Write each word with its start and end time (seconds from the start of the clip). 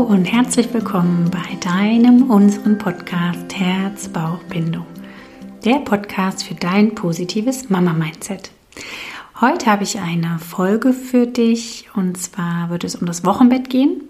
Hallo 0.00 0.14
und 0.14 0.24
herzlich 0.24 0.72
willkommen 0.72 1.30
bei 1.30 1.56
deinem, 1.56 2.30
unseren 2.30 2.78
Podcast 2.78 3.54
Herz, 3.54 4.08
Bauch, 4.08 4.42
Bindung. 4.44 4.86
Der 5.66 5.74
Podcast 5.80 6.42
für 6.42 6.54
dein 6.54 6.94
positives 6.94 7.68
Mama-Mindset. 7.68 8.50
Heute 9.42 9.66
habe 9.66 9.82
ich 9.82 9.98
eine 9.98 10.38
Folge 10.38 10.94
für 10.94 11.26
dich 11.26 11.90
und 11.94 12.16
zwar 12.16 12.70
wird 12.70 12.84
es 12.84 12.96
um 12.96 13.06
das 13.06 13.26
Wochenbett 13.26 13.68
gehen. 13.68 14.00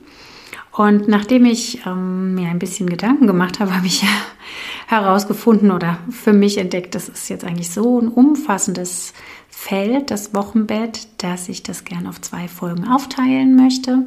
Und 0.70 1.08
nachdem 1.08 1.44
ich 1.44 1.84
ähm, 1.84 2.36
mir 2.36 2.50
ein 2.50 2.60
bisschen 2.60 2.88
Gedanken 2.88 3.26
gemacht 3.26 3.58
habe, 3.58 3.74
habe 3.76 3.88
ich 3.88 4.04
herausgefunden 4.86 5.72
oder 5.72 5.98
für 6.08 6.32
mich 6.32 6.58
entdeckt, 6.58 6.94
das 6.94 7.08
ist 7.08 7.28
jetzt 7.28 7.44
eigentlich 7.44 7.70
so 7.70 8.00
ein 8.00 8.06
umfassendes 8.06 9.12
Feld, 9.48 10.12
das 10.12 10.34
Wochenbett, 10.34 11.08
dass 11.18 11.48
ich 11.48 11.64
das 11.64 11.84
gerne 11.84 12.08
auf 12.08 12.20
zwei 12.20 12.46
Folgen 12.46 12.86
aufteilen 12.86 13.56
möchte. 13.56 14.04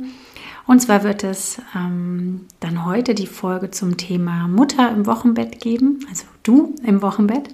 Und 0.65 0.79
zwar 0.79 1.03
wird 1.03 1.23
es 1.23 1.61
ähm, 1.75 2.47
dann 2.59 2.85
heute 2.85 3.15
die 3.15 3.27
Folge 3.27 3.71
zum 3.71 3.97
Thema 3.97 4.47
Mutter 4.47 4.89
im 4.91 5.05
Wochenbett 5.05 5.59
geben, 5.59 5.99
also 6.09 6.25
du 6.43 6.75
im 6.85 7.01
Wochenbett. 7.01 7.49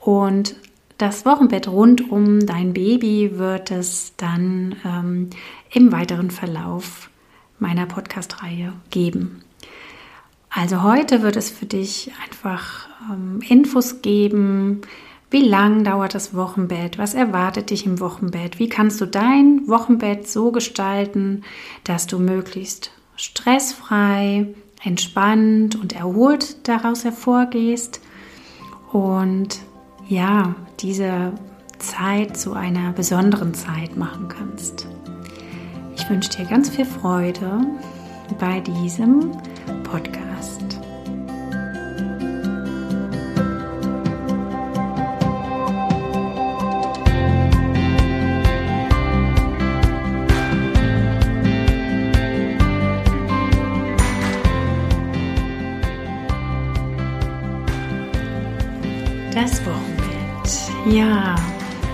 Und 0.00 0.56
das 0.98 1.24
Wochenbett 1.24 1.68
rund 1.68 2.10
um 2.10 2.44
dein 2.44 2.72
Baby 2.72 3.38
wird 3.38 3.70
es 3.70 4.14
dann 4.16 4.76
ähm, 4.84 5.30
im 5.70 5.92
weiteren 5.92 6.30
Verlauf 6.30 7.08
meiner 7.58 7.86
Podcast-Reihe 7.86 8.72
geben. 8.90 9.42
Also 10.50 10.82
heute 10.82 11.22
wird 11.22 11.36
es 11.36 11.48
für 11.48 11.66
dich 11.66 12.10
einfach 12.24 12.88
ähm, 13.10 13.40
Infos 13.48 14.02
geben, 14.02 14.82
wie 15.30 15.46
lang 15.46 15.84
dauert 15.84 16.14
das 16.14 16.34
Wochenbett? 16.34 16.98
Was 16.98 17.14
erwartet 17.14 17.70
dich 17.70 17.86
im 17.86 18.00
Wochenbett? 18.00 18.58
Wie 18.58 18.68
kannst 18.68 19.00
du 19.00 19.06
dein 19.06 19.68
Wochenbett 19.68 20.28
so 20.28 20.50
gestalten, 20.50 21.42
dass 21.84 22.06
du 22.06 22.18
möglichst 22.18 22.90
stressfrei, 23.16 24.48
entspannt 24.82 25.76
und 25.76 25.94
erholt 25.94 26.66
daraus 26.68 27.04
hervorgehst 27.04 28.00
und 28.92 29.60
ja, 30.08 30.54
diese 30.80 31.32
Zeit 31.78 32.36
zu 32.36 32.54
einer 32.54 32.92
besonderen 32.92 33.54
Zeit 33.54 33.96
machen 33.96 34.28
kannst. 34.28 34.86
Ich 35.96 36.08
wünsche 36.08 36.30
dir 36.30 36.44
ganz 36.44 36.70
viel 36.70 36.84
Freude 36.84 37.60
bei 38.38 38.60
diesem 38.60 39.32
Podcast. 39.84 40.29
Ja, 60.90 61.36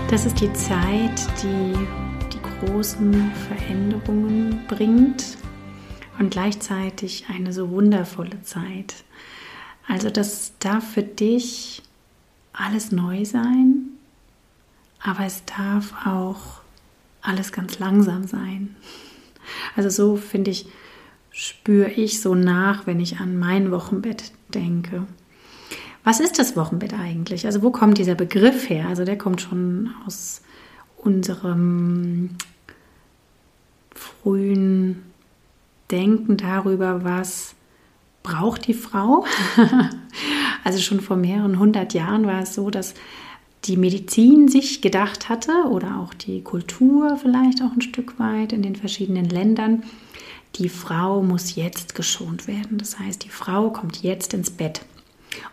das 0.09 0.25
ist 0.25 0.41
die 0.41 0.51
Zeit, 0.53 1.27
die 1.43 1.75
die 2.33 2.41
großen 2.41 3.31
Veränderungen 3.47 4.65
bringt 4.67 5.37
und 6.17 6.31
gleichzeitig 6.31 7.25
eine 7.29 7.53
so 7.53 7.69
wundervolle 7.69 8.41
Zeit. 8.41 9.03
Also 9.87 10.09
das 10.09 10.53
darf 10.57 10.93
für 10.93 11.03
dich 11.03 11.83
alles 12.53 12.91
neu 12.91 13.23
sein, 13.23 13.89
aber 14.99 15.25
es 15.25 15.43
darf 15.45 15.93
auch 16.07 16.61
alles 17.21 17.51
ganz 17.51 17.77
langsam 17.77 18.25
sein. 18.25 18.75
Also 19.75 19.89
so 19.89 20.15
finde 20.15 20.49
ich, 20.49 20.65
spüre 21.29 21.91
ich 21.91 22.19
so 22.19 22.33
nach, 22.33 22.87
wenn 22.87 22.99
ich 22.99 23.19
an 23.19 23.37
mein 23.37 23.69
Wochenbett 23.69 24.31
denke. 24.55 25.05
Was 26.07 26.21
ist 26.21 26.39
das 26.39 26.55
Wochenbett 26.55 26.93
eigentlich? 26.93 27.45
Also 27.45 27.63
wo 27.63 27.69
kommt 27.69 27.97
dieser 27.97 28.15
Begriff 28.15 28.69
her? 28.69 28.87
Also 28.87 29.03
der 29.03 29.17
kommt 29.17 29.41
schon 29.41 29.91
aus 30.05 30.41
unserem 30.95 32.29
frühen 33.93 35.03
Denken 35.91 36.37
darüber, 36.37 37.03
was 37.03 37.55
braucht 38.23 38.67
die 38.67 38.73
Frau. 38.73 39.25
also 40.63 40.79
schon 40.79 41.01
vor 41.01 41.17
mehreren 41.17 41.59
hundert 41.59 41.93
Jahren 41.93 42.25
war 42.25 42.43
es 42.43 42.55
so, 42.55 42.69
dass 42.69 42.93
die 43.65 43.75
Medizin 43.75 44.47
sich 44.47 44.81
gedacht 44.81 45.27
hatte 45.27 45.51
oder 45.69 45.99
auch 45.99 46.13
die 46.13 46.41
Kultur 46.41 47.17
vielleicht 47.17 47.61
auch 47.61 47.73
ein 47.73 47.81
Stück 47.81 48.17
weit 48.17 48.53
in 48.53 48.61
den 48.61 48.77
verschiedenen 48.77 49.27
Ländern, 49.27 49.83
die 50.55 50.69
Frau 50.69 51.21
muss 51.21 51.55
jetzt 51.55 51.95
geschont 51.95 52.47
werden. 52.47 52.77
Das 52.77 52.97
heißt, 52.97 53.25
die 53.25 53.29
Frau 53.29 53.71
kommt 53.71 54.03
jetzt 54.03 54.33
ins 54.33 54.51
Bett. 54.51 54.85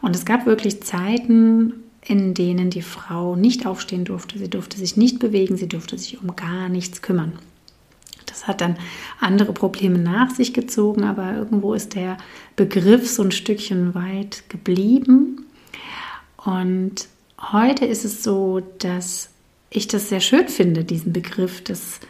Und 0.00 0.14
es 0.16 0.24
gab 0.24 0.46
wirklich 0.46 0.82
Zeiten, 0.82 1.74
in 2.06 2.34
denen 2.34 2.70
die 2.70 2.82
Frau 2.82 3.36
nicht 3.36 3.66
aufstehen 3.66 4.04
durfte. 4.04 4.38
Sie 4.38 4.50
durfte 4.50 4.76
sich 4.76 4.96
nicht 4.96 5.18
bewegen, 5.18 5.56
sie 5.56 5.68
durfte 5.68 5.96
sich 5.98 6.20
um 6.22 6.36
gar 6.36 6.68
nichts 6.68 7.02
kümmern. 7.02 7.32
Das 8.26 8.46
hat 8.46 8.60
dann 8.60 8.76
andere 9.20 9.52
Probleme 9.52 9.98
nach 9.98 10.30
sich 10.30 10.52
gezogen, 10.52 11.04
aber 11.04 11.34
irgendwo 11.34 11.72
ist 11.72 11.94
der 11.94 12.18
Begriff 12.56 13.08
so 13.08 13.22
ein 13.22 13.30
Stückchen 13.30 13.94
weit 13.94 14.44
geblieben. 14.48 15.46
Und 16.44 17.08
heute 17.52 17.86
ist 17.86 18.04
es 18.04 18.22
so, 18.22 18.60
dass 18.78 19.30
ich 19.70 19.88
das 19.88 20.08
sehr 20.08 20.20
schön 20.20 20.48
finde, 20.48 20.84
diesen 20.84 21.12
Begriff 21.12 21.62
des 21.62 22.00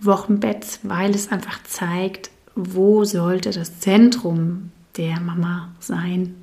Wochenbetts, 0.00 0.80
weil 0.82 1.14
es 1.14 1.32
einfach 1.32 1.62
zeigt, 1.64 2.30
wo 2.54 3.04
sollte 3.04 3.50
das 3.50 3.80
Zentrum 3.80 4.70
der 4.96 5.20
Mama 5.20 5.70
sein 5.80 6.34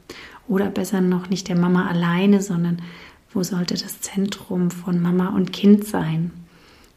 oder 0.47 0.69
besser 0.69 1.02
noch 1.02 1.30
nicht 1.30 1.47
der 1.47 1.58
Mama 1.58 1.88
alleine, 1.88 2.41
sondern 2.41 2.81
wo 3.34 3.44
sollte 3.44 3.75
das 3.75 4.02
Zentrum 4.02 4.72
von 4.72 5.02
Mama 5.02 5.30
und 5.30 5.53
Kind 5.53 5.85
sein? 5.85 6.31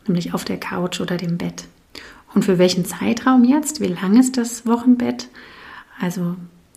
Nämlich 0.06 0.32
auf 0.34 0.44
der 0.44 0.58
Couch 0.58 1.00
oder 1.00 1.16
dem 1.16 1.36
Bett. 1.38 1.64
Und 2.34 2.44
für 2.44 2.58
welchen 2.58 2.84
Zeitraum 2.84 3.44
jetzt? 3.44 3.80
Wie 3.80 3.88
lang 3.88 4.18
ist 4.18 4.36
das 4.36 4.66
Wochenbett? 4.66 5.28
Also 6.00 6.36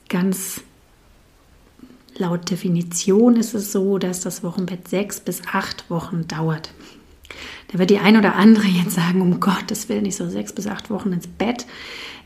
ganz 0.10 0.62
laut 2.18 2.50
Definition 2.50 3.36
ist 3.36 3.54
es 3.54 3.72
so, 3.72 3.98
dass 3.98 4.22
das 4.22 4.44
Wochenbett 4.44 4.88
sechs 4.88 5.20
bis 5.20 5.42
acht 5.52 5.90
Wochen 5.90 6.28
dauert. 6.28 6.74
Da 7.72 7.80
wird 7.80 7.90
die 7.90 8.00
ein 8.00 8.18
oder 8.18 8.36
andere 8.36 8.68
jetzt 8.68 8.94
sagen, 8.94 9.22
um 9.22 9.40
Gottes 9.40 9.90
Willen, 9.90 10.04
nicht 10.04 10.16
so 10.16 10.30
sechs 10.30 10.54
bis 10.54 10.68
acht 10.68 10.90
Wochen 10.90 11.14
ins 11.14 11.28
Bett. 11.28 11.66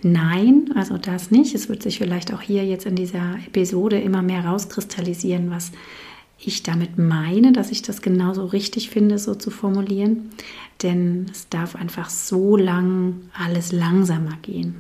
Nein, 0.02 0.72
also 0.76 0.98
das 0.98 1.32
nicht. 1.32 1.56
Es 1.56 1.70
wird 1.70 1.82
sich 1.82 1.98
vielleicht 1.98 2.34
auch 2.34 2.42
hier 2.42 2.66
jetzt 2.66 2.86
in 2.86 2.96
dieser 2.96 3.36
Episode 3.48 4.00
immer 4.00 4.22
mehr 4.22 4.46
rauskristallisieren, 4.46 5.50
was 5.50 5.72
ich 6.40 6.62
damit 6.62 6.98
meine, 6.98 7.52
dass 7.52 7.72
ich 7.72 7.82
das 7.82 8.02
genauso 8.02 8.46
richtig 8.46 8.90
finde, 8.92 9.18
so 9.18 9.34
zu 9.34 9.50
formulieren. 9.50 10.30
Denn 10.84 11.26
es 11.32 11.50
darf 11.50 11.76
einfach 11.76 12.10
so 12.10 12.58
lang 12.58 13.30
alles 13.34 13.72
langsamer 13.72 14.38
gehen. 14.44 14.76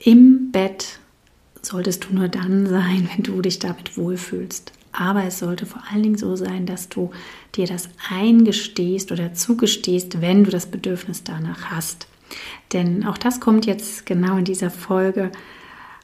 Im 0.00 0.50
Bett 0.50 0.98
solltest 1.62 2.04
du 2.04 2.14
nur 2.14 2.28
dann 2.28 2.66
sein, 2.66 3.08
wenn 3.14 3.22
du 3.22 3.40
dich 3.40 3.58
damit 3.60 3.96
wohlfühlst. 3.96 4.72
Aber 4.90 5.24
es 5.24 5.38
sollte 5.38 5.66
vor 5.66 5.82
allen 5.90 6.02
Dingen 6.02 6.18
so 6.18 6.34
sein, 6.34 6.66
dass 6.66 6.88
du 6.88 7.10
dir 7.54 7.66
das 7.66 7.88
eingestehst 8.10 9.12
oder 9.12 9.34
zugestehst, 9.34 10.20
wenn 10.20 10.44
du 10.44 10.50
das 10.50 10.66
Bedürfnis 10.66 11.22
danach 11.22 11.66
hast. 11.66 12.08
Denn 12.72 13.06
auch 13.06 13.18
das 13.18 13.40
kommt 13.40 13.66
jetzt 13.66 14.06
genau 14.06 14.36
in 14.36 14.44
dieser 14.44 14.70
Folge, 14.70 15.32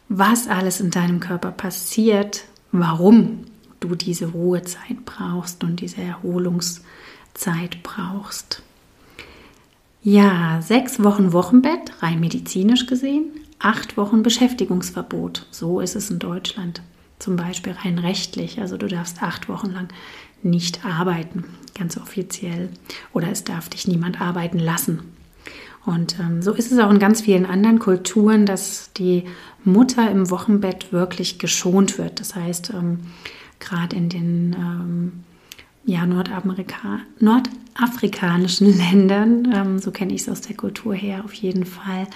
was 0.09 0.49
alles 0.49 0.81
in 0.81 0.91
deinem 0.91 1.21
Körper 1.21 1.51
passiert, 1.51 2.45
warum 2.73 3.45
du 3.81 3.95
diese 3.95 4.27
Ruhezeit 4.27 5.05
brauchst 5.05 5.63
und 5.65 5.81
diese 5.81 6.01
Erholungszeit 6.03 7.83
brauchst. 7.83 8.63
Ja, 10.03 10.61
sechs 10.61 11.03
Wochen 11.03 11.33
Wochenbett, 11.33 12.03
rein 12.03 12.21
medizinisch 12.21 12.87
gesehen, 12.87 13.31
acht 13.59 13.97
Wochen 13.97 14.23
Beschäftigungsverbot. 14.23 15.47
So 15.51 15.81
ist 15.81 15.97
es 15.97 16.11
in 16.11 16.19
Deutschland. 16.19 16.83
Zum 17.19 17.37
Beispiel 17.37 17.73
rein 17.73 17.99
rechtlich. 17.99 18.61
Also 18.61 18.77
du 18.77 18.87
darfst 18.87 19.23
acht 19.23 19.49
Wochen 19.49 19.71
lang 19.71 19.89
nicht 20.43 20.85
arbeiten, 20.85 21.45
ganz 21.75 21.97
offiziell. 21.97 22.69
Oder 23.15 23.31
es 23.31 23.45
darf 23.45 23.71
dich 23.71 23.89
niemand 23.89 24.21
arbeiten 24.21 24.59
lassen. 24.59 25.15
Und 25.87 26.19
ähm, 26.19 26.41
so 26.43 26.53
ist 26.53 26.73
es 26.73 26.79
auch 26.79 26.91
in 26.91 26.99
ganz 26.99 27.21
vielen 27.21 27.47
anderen 27.47 27.79
Kulturen, 27.79 28.47
dass 28.47 28.91
die 28.95 29.25
Mutter 29.65 30.11
im 30.11 30.31
Wochenbett 30.31 30.93
wirklich 30.93 31.39
geschont 31.39 31.99
wird. 31.99 32.21
Das 32.21 32.35
heißt, 32.35 32.73
ähm, 32.75 33.01
gerade 33.61 33.97
in 33.97 34.09
den 34.09 34.57
ähm, 34.59 35.13
ja, 35.85 36.07
Nordamerika 36.07 37.01
nordafrikanischen 37.19 38.77
Ländern, 38.79 39.53
ähm, 39.55 39.79
so 39.79 39.91
kenne 39.91 40.15
ich 40.15 40.23
es 40.23 40.29
aus 40.29 40.41
der 40.41 40.57
Kultur 40.57 40.95
her 40.95 41.23
auf 41.25 41.35
jeden 41.35 41.67
Fall, 41.67 42.07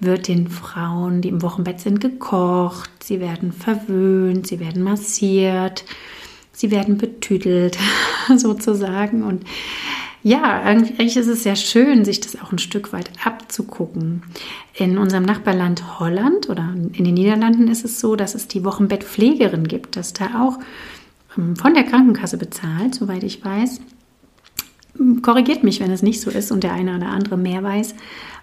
wird 0.00 0.28
den 0.28 0.48
Frauen, 0.48 1.20
die 1.20 1.28
im 1.28 1.42
Wochenbett 1.42 1.80
sind, 1.80 2.00
gekocht, 2.00 2.90
sie 3.02 3.20
werden 3.20 3.52
verwöhnt, 3.52 4.46
sie 4.46 4.60
werden 4.60 4.82
massiert, 4.82 5.84
sie 6.52 6.70
werden 6.70 6.98
betüdelt 6.98 7.78
sozusagen 8.36 9.24
und 9.24 9.44
ja, 10.22 10.60
eigentlich 10.62 11.16
ist 11.16 11.28
es 11.28 11.44
sehr 11.44 11.56
schön, 11.56 12.04
sich 12.04 12.20
das 12.20 12.40
auch 12.40 12.50
ein 12.50 12.58
Stück 12.58 12.92
weit 12.92 13.10
abzugucken. 13.24 14.22
In 14.74 14.98
unserem 14.98 15.24
Nachbarland 15.24 16.00
Holland 16.00 16.48
oder 16.50 16.74
in 16.92 17.04
den 17.04 17.14
Niederlanden 17.14 17.68
ist 17.68 17.84
es 17.84 18.00
so, 18.00 18.16
dass 18.16 18.34
es 18.34 18.48
die 18.48 18.64
Wochenbettpflegerin 18.64 19.68
gibt, 19.68 19.96
dass 19.96 20.12
da 20.12 20.42
auch 20.42 20.58
ähm, 21.36 21.54
von 21.56 21.74
der 21.74 21.84
Krankenkasse 21.84 22.36
bezahlt, 22.36 22.94
soweit 22.96 23.22
ich 23.22 23.44
weiß. 23.44 23.80
Korrigiert 25.22 25.62
mich, 25.62 25.78
wenn 25.78 25.92
es 25.92 26.02
nicht 26.02 26.20
so 26.20 26.30
ist 26.30 26.50
und 26.50 26.64
der 26.64 26.72
eine 26.72 26.96
oder 26.96 27.08
andere 27.08 27.36
mehr 27.36 27.62
weiß, 27.62 27.94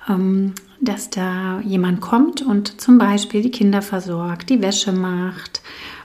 ähm, 0.08 0.54
dass 0.80 1.10
da 1.10 1.60
jemand 1.60 2.00
kommt 2.00 2.42
und 2.42 2.80
zum 2.80 2.98
Beispiel 2.98 3.42
die 3.42 3.52
Kinder 3.52 3.82
versorgt, 3.82 4.50
die 4.50 4.62
Wäsche 4.62 4.94
macht, 4.94 5.62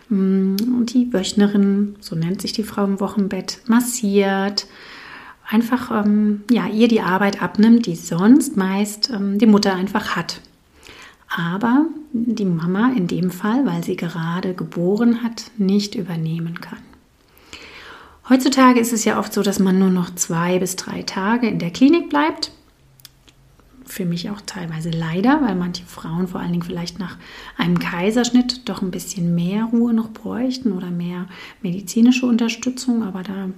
mm, 0.08 0.84
die 0.86 1.12
Wöchnerin, 1.12 1.94
so 2.00 2.16
nennt 2.16 2.42
sich 2.42 2.52
die 2.52 2.64
Frau 2.64 2.84
im 2.84 2.98
Wochenbett, 2.98 3.60
massiert, 3.66 4.66
einfach 5.50 6.04
ähm, 6.04 6.44
ja, 6.50 6.66
ihr 6.68 6.88
die 6.88 7.00
Arbeit 7.00 7.42
abnimmt, 7.42 7.86
die 7.86 7.96
sonst 7.96 8.56
meist 8.56 9.10
ähm, 9.10 9.38
die 9.38 9.46
Mutter 9.46 9.74
einfach 9.74 10.16
hat. 10.16 10.40
Aber 11.28 11.86
die 12.12 12.44
Mama 12.44 12.92
in 12.96 13.06
dem 13.06 13.30
Fall, 13.30 13.66
weil 13.66 13.84
sie 13.84 13.96
gerade 13.96 14.54
geboren 14.54 15.22
hat, 15.22 15.50
nicht 15.58 15.94
übernehmen 15.94 16.60
kann. 16.60 16.78
Heutzutage 18.28 18.78
ist 18.80 18.92
es 18.92 19.04
ja 19.04 19.18
oft 19.18 19.32
so, 19.32 19.42
dass 19.42 19.58
man 19.58 19.78
nur 19.78 19.90
noch 19.90 20.14
zwei 20.14 20.58
bis 20.58 20.76
drei 20.76 21.02
Tage 21.02 21.48
in 21.48 21.58
der 21.58 21.70
Klinik 21.70 22.08
bleibt. 22.08 22.52
Für 23.84 24.04
mich 24.04 24.30
auch 24.30 24.40
teilweise 24.46 24.90
leider, 24.90 25.40
weil 25.42 25.56
manche 25.56 25.84
Frauen 25.84 26.28
vor 26.28 26.40
allen 26.40 26.52
Dingen 26.52 26.62
vielleicht 26.62 27.00
nach 27.00 27.16
einem 27.56 27.80
Kaiserschnitt 27.80 28.68
doch 28.68 28.82
ein 28.82 28.92
bisschen 28.92 29.34
mehr 29.34 29.64
Ruhe 29.64 29.92
noch 29.92 30.10
bräuchten 30.10 30.72
oder 30.72 30.92
mehr 30.92 31.26
medizinische 31.60 32.26
Unterstützung. 32.26 33.02
Aber 33.02 33.24
da 33.24 33.48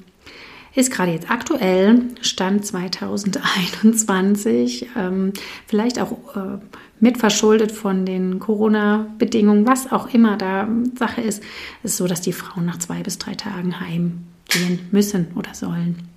ist 0.75 0.91
gerade 0.91 1.13
jetzt 1.13 1.31
aktuell, 1.31 2.09
Stand 2.21 2.67
2021, 2.67 4.89
ähm, 4.97 5.33
vielleicht 5.67 6.01
auch 6.01 6.37
äh, 6.37 6.59
mit 7.01 7.19
verschuldet 7.19 7.73
von 7.73 8.07
den 8.07 8.39
Corona-Bedingungen, 8.39 9.67
was 9.67 9.91
auch 9.91 10.15
immer 10.15 10.37
da 10.37 10.69
Sache 10.97 11.21
ist, 11.21 11.43
ist 11.83 11.97
so, 11.97 12.07
dass 12.07 12.21
die 12.21 12.33
Frauen 12.33 12.65
nach 12.65 12.79
zwei 12.79 13.03
bis 13.03 13.19
drei 13.19 13.35
Tagen 13.35 13.81
heimgehen 13.81 14.87
müssen 14.91 15.33
oder 15.35 15.53
sollen. 15.55 16.09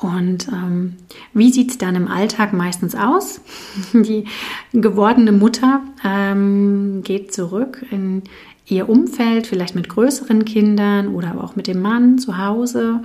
Und 0.00 0.46
ähm, 0.48 0.96
wie 1.34 1.50
sieht 1.50 1.72
es 1.72 1.78
dann 1.78 1.96
im 1.96 2.08
Alltag 2.08 2.52
meistens 2.52 2.94
aus? 2.94 3.40
Die 3.92 4.24
gewordene 4.72 5.32
Mutter 5.32 5.82
ähm, 6.04 7.02
geht 7.02 7.34
zurück 7.34 7.84
in 7.90 8.22
ihr 8.68 8.88
Umfeld, 8.88 9.46
vielleicht 9.46 9.74
mit 9.74 9.88
größeren 9.88 10.44
Kindern 10.44 11.08
oder 11.08 11.30
aber 11.30 11.44
auch 11.44 11.56
mit 11.56 11.66
dem 11.66 11.80
Mann 11.80 12.18
zu 12.18 12.38
Hause, 12.38 13.02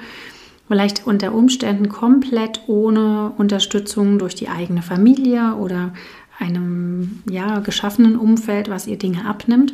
vielleicht 0.68 1.07
unter 1.07 1.33
Umständen 1.33 1.89
komplett 1.89 2.62
ohne 2.68 3.31
Unterstützung 3.38 4.19
durch 4.19 4.36
die 4.36 4.50
eigene 4.50 4.81
Familie 4.81 5.56
oder 5.56 5.94
einem 6.39 7.21
ja, 7.30 7.60
geschaffenen 7.60 8.18
Umfeld, 8.18 8.69
was 8.69 8.88
ihr 8.88 8.98
Dinge 8.98 9.25
abnimmt 9.25 9.74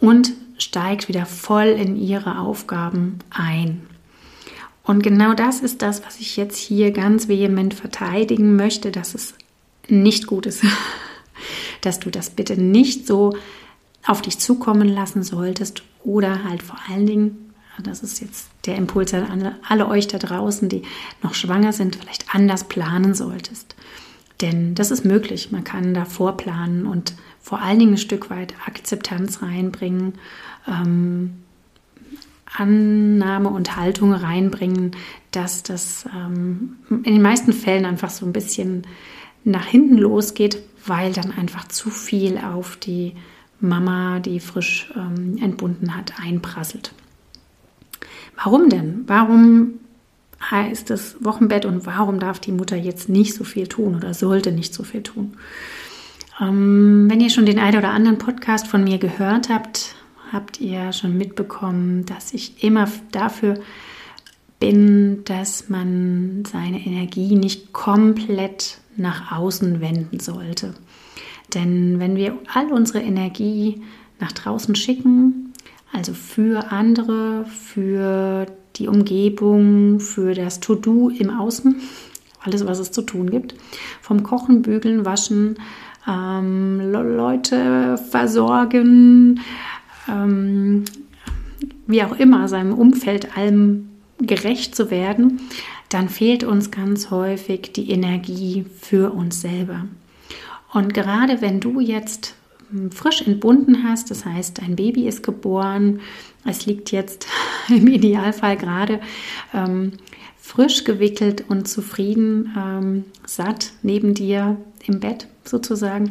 und 0.00 0.32
steigt 0.58 1.08
wieder 1.08 1.26
voll 1.26 1.66
in 1.66 1.96
ihre 1.96 2.38
Aufgaben 2.38 3.18
ein. 3.30 3.82
Und 4.82 5.02
genau 5.02 5.34
das 5.34 5.60
ist 5.60 5.82
das, 5.82 6.04
was 6.06 6.18
ich 6.18 6.36
jetzt 6.36 6.56
hier 6.56 6.92
ganz 6.92 7.28
vehement 7.28 7.74
verteidigen 7.74 8.56
möchte, 8.56 8.90
dass 8.90 9.14
es 9.14 9.34
nicht 9.88 10.26
gut 10.26 10.46
ist. 10.46 10.64
dass 11.80 12.00
du 12.00 12.10
das 12.10 12.30
bitte 12.30 12.60
nicht 12.60 13.06
so 13.06 13.36
auf 14.06 14.22
dich 14.22 14.38
zukommen 14.38 14.88
lassen 14.88 15.22
solltest 15.22 15.82
oder 16.04 16.44
halt 16.44 16.62
vor 16.62 16.78
allen 16.88 17.06
Dingen, 17.06 17.54
das 17.82 18.02
ist 18.02 18.20
jetzt 18.20 18.48
der 18.66 18.76
Impuls 18.76 19.14
an 19.14 19.30
alle, 19.30 19.56
alle 19.68 19.88
euch 19.88 20.08
da 20.08 20.18
draußen, 20.18 20.68
die 20.68 20.82
noch 21.22 21.34
schwanger 21.34 21.72
sind, 21.72 21.96
vielleicht 21.96 22.34
anders 22.34 22.64
planen 22.64 23.14
solltest. 23.14 23.76
Denn 24.40 24.74
das 24.74 24.90
ist 24.90 25.04
möglich. 25.04 25.50
Man 25.50 25.64
kann 25.64 25.94
da 25.94 26.04
vorplanen 26.04 26.86
und 26.86 27.14
vor 27.40 27.60
allen 27.60 27.78
Dingen 27.78 27.94
ein 27.94 27.98
Stück 27.98 28.30
weit 28.30 28.54
Akzeptanz 28.66 29.42
reinbringen, 29.42 30.14
ähm, 30.66 31.42
Annahme 32.56 33.50
und 33.50 33.76
Haltung 33.76 34.12
reinbringen, 34.12 34.92
dass 35.32 35.62
das 35.62 36.06
ähm, 36.14 36.76
in 36.88 37.14
den 37.14 37.22
meisten 37.22 37.52
Fällen 37.52 37.84
einfach 37.84 38.10
so 38.10 38.24
ein 38.24 38.32
bisschen 38.32 38.86
nach 39.44 39.66
hinten 39.66 39.98
losgeht, 39.98 40.62
weil 40.86 41.12
dann 41.12 41.30
einfach 41.30 41.68
zu 41.68 41.90
viel 41.90 42.38
auf 42.38 42.76
die 42.76 43.14
Mama, 43.60 44.20
die 44.20 44.40
frisch 44.40 44.92
ähm, 44.96 45.38
entbunden 45.40 45.96
hat, 45.96 46.14
einprasselt. 46.20 46.92
Warum 48.36 48.68
denn? 48.68 49.04
Warum 49.06 49.80
heißt 50.50 50.90
es 50.90 51.16
Wochenbett 51.20 51.64
und 51.64 51.84
warum 51.86 52.20
darf 52.20 52.38
die 52.38 52.52
Mutter 52.52 52.76
jetzt 52.76 53.08
nicht 53.08 53.34
so 53.34 53.42
viel 53.42 53.66
tun 53.66 53.96
oder 53.96 54.14
sollte 54.14 54.52
nicht 54.52 54.72
so 54.72 54.84
viel 54.84 55.02
tun? 55.02 55.36
Ähm, 56.40 57.06
wenn 57.10 57.20
ihr 57.20 57.30
schon 57.30 57.46
den 57.46 57.58
einen 57.58 57.78
oder 57.78 57.90
anderen 57.90 58.18
Podcast 58.18 58.68
von 58.68 58.84
mir 58.84 58.98
gehört 58.98 59.48
habt, 59.48 59.96
habt 60.32 60.60
ihr 60.60 60.92
schon 60.92 61.16
mitbekommen, 61.18 62.06
dass 62.06 62.32
ich 62.32 62.62
immer 62.62 62.88
dafür 63.10 63.54
bin, 64.60 65.24
dass 65.24 65.68
man 65.68 66.44
seine 66.50 66.84
Energie 66.84 67.34
nicht 67.34 67.72
komplett 67.72 68.78
nach 68.96 69.32
außen 69.32 69.80
wenden 69.80 70.20
sollte. 70.20 70.74
Denn 71.54 71.98
wenn 71.98 72.16
wir 72.16 72.38
all 72.52 72.72
unsere 72.72 73.00
Energie 73.00 73.80
nach 74.20 74.32
draußen 74.32 74.74
schicken, 74.74 75.52
also 75.92 76.12
für 76.12 76.70
andere, 76.70 77.46
für 77.46 78.46
die 78.76 78.88
Umgebung, 78.88 80.00
für 80.00 80.34
das 80.34 80.60
To-Do 80.60 81.10
im 81.10 81.30
Außen, 81.30 81.76
alles, 82.42 82.66
was 82.66 82.78
es 82.78 82.92
zu 82.92 83.02
tun 83.02 83.30
gibt, 83.30 83.54
vom 84.00 84.22
Kochen, 84.22 84.62
Bügeln, 84.62 85.04
Waschen, 85.04 85.56
ähm, 86.06 86.92
Leute 86.92 87.98
versorgen, 88.10 89.40
ähm, 90.08 90.84
wie 91.86 92.02
auch 92.02 92.16
immer, 92.18 92.48
seinem 92.48 92.72
Umfeld 92.74 93.36
allem 93.36 93.88
gerecht 94.20 94.74
zu 94.74 94.90
werden, 94.90 95.40
dann 95.88 96.08
fehlt 96.08 96.44
uns 96.44 96.70
ganz 96.70 97.10
häufig 97.10 97.72
die 97.72 97.90
Energie 97.90 98.66
für 98.80 99.12
uns 99.12 99.40
selber. 99.40 99.84
Und 100.72 100.94
gerade 100.94 101.40
wenn 101.40 101.60
du 101.60 101.80
jetzt 101.80 102.34
hm, 102.70 102.90
frisch 102.90 103.22
entbunden 103.22 103.84
hast, 103.84 104.10
das 104.10 104.24
heißt, 104.24 104.58
dein 104.58 104.76
Baby 104.76 105.08
ist 105.08 105.22
geboren, 105.22 106.00
es 106.44 106.66
liegt 106.66 106.92
jetzt 106.92 107.26
im 107.68 107.86
Idealfall 107.86 108.56
gerade 108.56 109.00
ähm, 109.54 109.92
frisch 110.36 110.84
gewickelt 110.84 111.44
und 111.48 111.68
zufrieden, 111.68 112.54
ähm, 112.56 113.04
satt 113.26 113.72
neben 113.82 114.14
dir 114.14 114.56
im 114.86 115.00
Bett 115.00 115.26
sozusagen, 115.44 116.10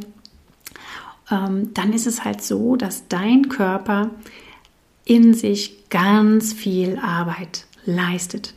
ähm, 1.31 1.73
dann 1.73 1.93
ist 1.93 2.07
es 2.07 2.23
halt 2.23 2.43
so, 2.43 2.75
dass 2.75 3.07
dein 3.07 3.49
Körper 3.49 4.11
in 5.05 5.33
sich 5.33 5.89
ganz 5.89 6.53
viel 6.53 6.99
Arbeit 6.99 7.65
leistet. 7.85 8.53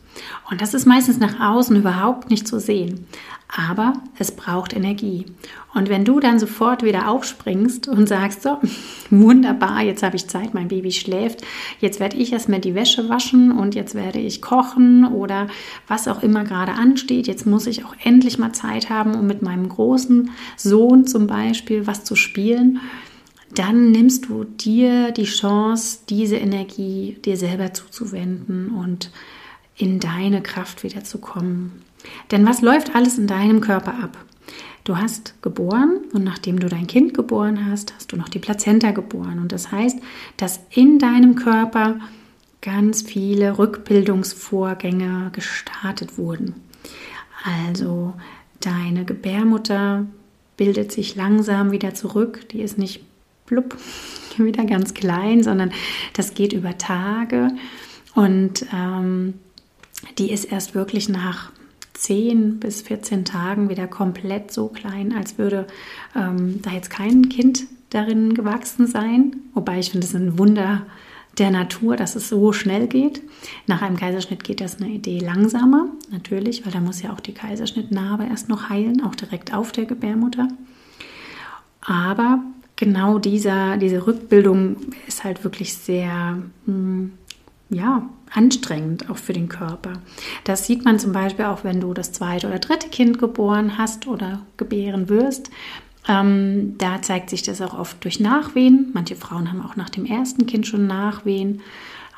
Und 0.51 0.61
das 0.61 0.75
ist 0.75 0.87
meistens 0.87 1.19
nach 1.19 1.41
außen 1.41 1.77
überhaupt 1.77 2.31
nicht 2.31 2.47
zu 2.47 2.59
sehen. 2.59 3.07
Aber 3.49 3.95
es 4.19 4.33
braucht 4.33 4.75
Energie. 4.75 5.27
Und 5.73 5.89
wenn 5.89 6.05
du 6.05 6.19
dann 6.19 6.39
sofort 6.39 6.83
wieder 6.83 7.09
aufspringst 7.09 7.87
und 7.87 8.09
sagst, 8.09 8.43
so, 8.43 8.59
wunderbar, 9.11 9.83
jetzt 9.83 10.03
habe 10.03 10.17
ich 10.17 10.27
Zeit, 10.27 10.53
mein 10.53 10.69
Baby 10.69 10.91
schläft, 10.91 11.43
jetzt 11.81 12.01
werde 12.01 12.17
ich 12.17 12.33
erstmal 12.33 12.61
die 12.61 12.75
Wäsche 12.75 13.09
waschen 13.09 13.53
und 13.53 13.75
jetzt 13.75 13.95
werde 13.95 14.19
ich 14.19 14.43
kochen 14.43 15.07
oder 15.07 15.47
was 15.87 16.09
auch 16.09 16.23
immer 16.23 16.43
gerade 16.45 16.73
ansteht, 16.73 17.29
jetzt 17.29 17.47
muss 17.47 17.67
ich 17.67 17.85
auch 17.85 17.95
endlich 18.03 18.39
mal 18.39 18.53
Zeit 18.53 18.91
haben, 18.91 19.15
um 19.15 19.27
mit 19.27 19.43
meinem 19.43 19.69
großen 19.69 20.31
Sohn 20.57 21.07
zum 21.07 21.29
Beispiel 21.29 21.87
was 21.87 22.03
zu 22.03 22.17
spielen, 22.17 22.81
dann 23.55 23.91
nimmst 23.91 24.29
du 24.29 24.45
dir 24.45 25.13
die 25.13 25.25
Chance, 25.25 26.01
diese 26.09 26.37
Energie 26.37 27.19
dir 27.25 27.37
selber 27.37 27.73
zuzuwenden 27.73 28.71
und 28.71 29.11
in 29.77 29.99
deine 29.99 30.43
Kraft 30.43 30.83
wieder 30.83 31.05
zu 31.05 31.19
kommen. 31.19 31.83
Denn 32.31 32.47
was 32.47 32.61
läuft 32.61 32.95
alles 32.95 33.19
in 33.19 33.27
deinem 33.27 33.61
Körper 33.61 33.95
ab? 33.95 34.17
Du 34.91 34.99
hast 34.99 35.41
geboren 35.41 36.01
und 36.15 36.25
nachdem 36.25 36.59
du 36.59 36.69
dein 36.69 36.89
Kind 36.89 37.15
geboren 37.15 37.65
hast, 37.71 37.95
hast 37.95 38.11
du 38.11 38.17
noch 38.17 38.29
die 38.29 38.41
Plazenta 38.41 38.91
geboren. 38.91 39.39
Und 39.39 39.53
das 39.53 39.71
heißt, 39.71 40.01
dass 40.37 40.59
in 40.69 40.99
deinem 40.99 41.37
Körper 41.37 42.01
ganz 42.61 43.03
viele 43.03 43.57
Rückbildungsvorgänge 43.57 45.31
gestartet 45.33 46.19
wurden. 46.19 46.57
Also 47.45 48.15
deine 48.59 49.05
Gebärmutter 49.05 50.07
bildet 50.57 50.91
sich 50.91 51.15
langsam 51.15 51.71
wieder 51.71 51.95
zurück. 51.95 52.49
Die 52.49 52.61
ist 52.61 52.77
nicht 52.77 53.05
blub, 53.47 53.77
wieder 54.39 54.65
ganz 54.65 54.93
klein, 54.93 55.45
sondern 55.45 55.71
das 56.15 56.35
geht 56.35 56.53
über 56.53 56.79
Tage. 56.79 57.53
Und 58.17 58.67
ähm, 58.75 59.35
die 60.19 60.33
ist 60.33 60.47
erst 60.47 60.75
wirklich 60.75 61.09
nach 61.09 61.53
10 62.01 62.61
bis 62.61 62.83
14 62.83 63.25
Tagen 63.27 63.69
wieder 63.69 63.87
komplett 63.87 64.53
so 64.53 64.69
klein, 64.69 65.15
als 65.15 65.37
würde 65.37 65.67
ähm, 66.17 66.61
da 66.63 66.71
jetzt 66.71 66.89
kein 66.89 67.29
Kind 67.29 67.65
darin 67.91 68.33
gewachsen 68.33 68.87
sein. 68.87 69.37
Wobei 69.53 69.79
ich 69.79 69.91
finde, 69.91 70.07
es 70.07 70.15
ein 70.15 70.39
Wunder, 70.39 70.87
der 71.39 71.51
Natur, 71.51 71.97
dass 71.97 72.17
es 72.17 72.29
so 72.29 72.53
schnell 72.53 72.87
geht. 72.87 73.23
Nach 73.67 73.83
einem 73.83 73.97
Kaiserschnitt 73.97 74.45
geht 74.45 74.61
das 74.61 74.81
eine 74.81 74.91
Idee 74.91 75.21
langsamer, 75.21 75.87
natürlich, 76.11 76.65
weil 76.65 76.73
da 76.73 76.81
muss 76.81 77.03
ja 77.03 77.13
auch 77.13 77.21
die 77.21 77.35
Kaiserschnittnarbe 77.35 78.25
erst 78.25 78.49
noch 78.49 78.69
heilen, 78.69 79.03
auch 79.03 79.15
direkt 79.15 79.55
auf 79.55 79.71
der 79.73 79.85
Gebärmutter. 79.85 80.49
Aber 81.83 82.43
genau 82.77 83.19
dieser, 83.19 83.77
diese 83.77 84.07
Rückbildung 84.07 84.77
ist 85.07 85.23
halt 85.23 85.45
wirklich 85.45 85.75
sehr, 85.75 86.43
hm, 86.67 87.13
ja, 87.69 88.09
anstrengend 88.33 89.11
auch 89.11 89.17
für 89.17 89.33
den 89.33 89.49
Körper. 89.49 89.95
Das 90.45 90.67
sieht 90.67 90.85
man 90.85 90.99
zum 90.99 91.13
Beispiel 91.13 91.47
auch, 91.47 91.65
wenn 91.65 91.81
du 91.81 91.95
das 91.95 92.13
zweite 92.13 92.47
oder 92.47 92.59
dritte 92.59 92.89
Kind 92.89 93.19
geboren 93.19 93.79
hast 93.79 94.07
oder 94.07 94.43
gebären 94.57 95.09
wirst. 95.09 95.51
Ähm, 96.09 96.77
da 96.79 97.03
zeigt 97.03 97.31
sich 97.31 97.43
das 97.43 97.61
auch 97.61 97.79
oft 97.79 98.03
durch 98.05 98.21
Nachwehen. 98.21 98.91
Manche 98.95 99.17
Frauen 99.17 99.51
haben 99.51 99.63
auch 99.63 99.77
nach 99.77 99.91
dem 99.91 100.07
ersten 100.07 100.47
Kind 100.47 100.67
schon 100.67 100.87
Nachwehen. 100.87 101.61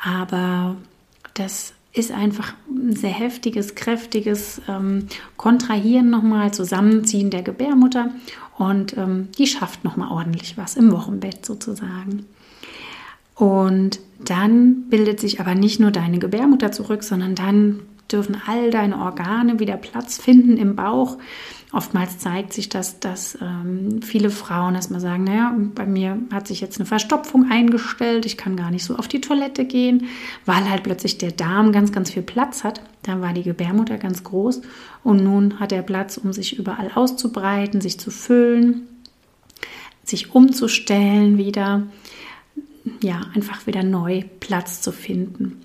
Aber 0.03 0.77
das 1.35 1.75
ist 1.93 2.11
einfach 2.11 2.55
ein 2.71 2.97
sehr 2.97 3.11
heftiges, 3.11 3.75
kräftiges 3.75 4.63
ähm, 4.69 5.09
Kontrahieren 5.37 6.11
nochmal, 6.11 6.53
Zusammenziehen 6.53 7.31
der 7.31 7.43
Gebärmutter. 7.43 8.11
Und 8.57 8.97
ähm, 8.97 9.29
die 9.37 9.47
schafft 9.47 9.85
nochmal 9.85 10.11
ordentlich 10.11 10.57
was 10.57 10.77
im 10.77 10.93
Wochenbett 10.93 11.45
sozusagen. 11.45 12.27
Und 13.43 13.99
dann 14.25 14.85
bildet 14.89 15.19
sich 15.19 15.41
aber 15.41 15.57
nicht 15.57 15.81
nur 15.81 15.91
deine 15.91 16.21
Gebärmutter 16.21 16.71
zurück, 16.71 17.03
sondern 17.03 17.35
dann 17.35 17.81
dürfen 18.09 18.37
all 18.47 18.71
deine 18.71 18.99
Organe 18.99 19.59
wieder 19.59 19.77
Platz 19.77 20.17
finden 20.17 20.57
im 20.57 20.77
Bauch. 20.77 21.19
Oftmals 21.73 22.19
zeigt 22.19 22.53
sich 22.53 22.69
das, 22.69 23.01
dass 23.01 23.37
ähm, 23.43 24.01
viele 24.01 24.31
Frauen 24.31 24.77
erstmal 24.77 25.01
sagen, 25.01 25.25
naja, 25.25 25.57
bei 25.75 25.87
mir 25.87 26.19
hat 26.33 26.47
sich 26.47 26.61
jetzt 26.61 26.79
eine 26.79 26.87
Verstopfung 26.87 27.51
eingestellt, 27.51 28.27
ich 28.27 28.37
kann 28.37 28.55
gar 28.55 28.71
nicht 28.71 28.85
so 28.85 28.95
auf 28.95 29.09
die 29.09 29.21
Toilette 29.21 29.65
gehen, 29.65 30.07
weil 30.47 30.71
halt 30.71 30.85
plötzlich 30.85 31.19
der 31.19 31.33
Darm 31.33 31.73
ganz, 31.73 31.91
ganz 31.91 32.13
viel 32.13 32.23
Platz 32.23 32.63
hat. 32.63 32.81
Da 33.03 33.21
war 33.21 33.33
die 33.33 33.43
Gebärmutter 33.43 33.99
ganz 33.99 34.23
groß 34.23 34.63
und 35.03 35.25
nun 35.25 35.59
hat 35.59 35.73
er 35.73 35.83
Platz, 35.83 36.17
um 36.17 36.33
sich 36.33 36.61
überall 36.61 36.93
auszubreiten, 36.95 37.81
sich 37.81 37.99
zu 37.99 38.13
füllen, 38.13 38.87
sich 40.05 40.33
umzustellen 40.33 41.39
wieder, 41.39 41.89
ja, 43.03 43.21
einfach 43.35 43.67
wieder 43.67 43.83
neu 43.83 44.23
Platz 44.41 44.81
zu 44.81 44.93
finden. 44.93 45.63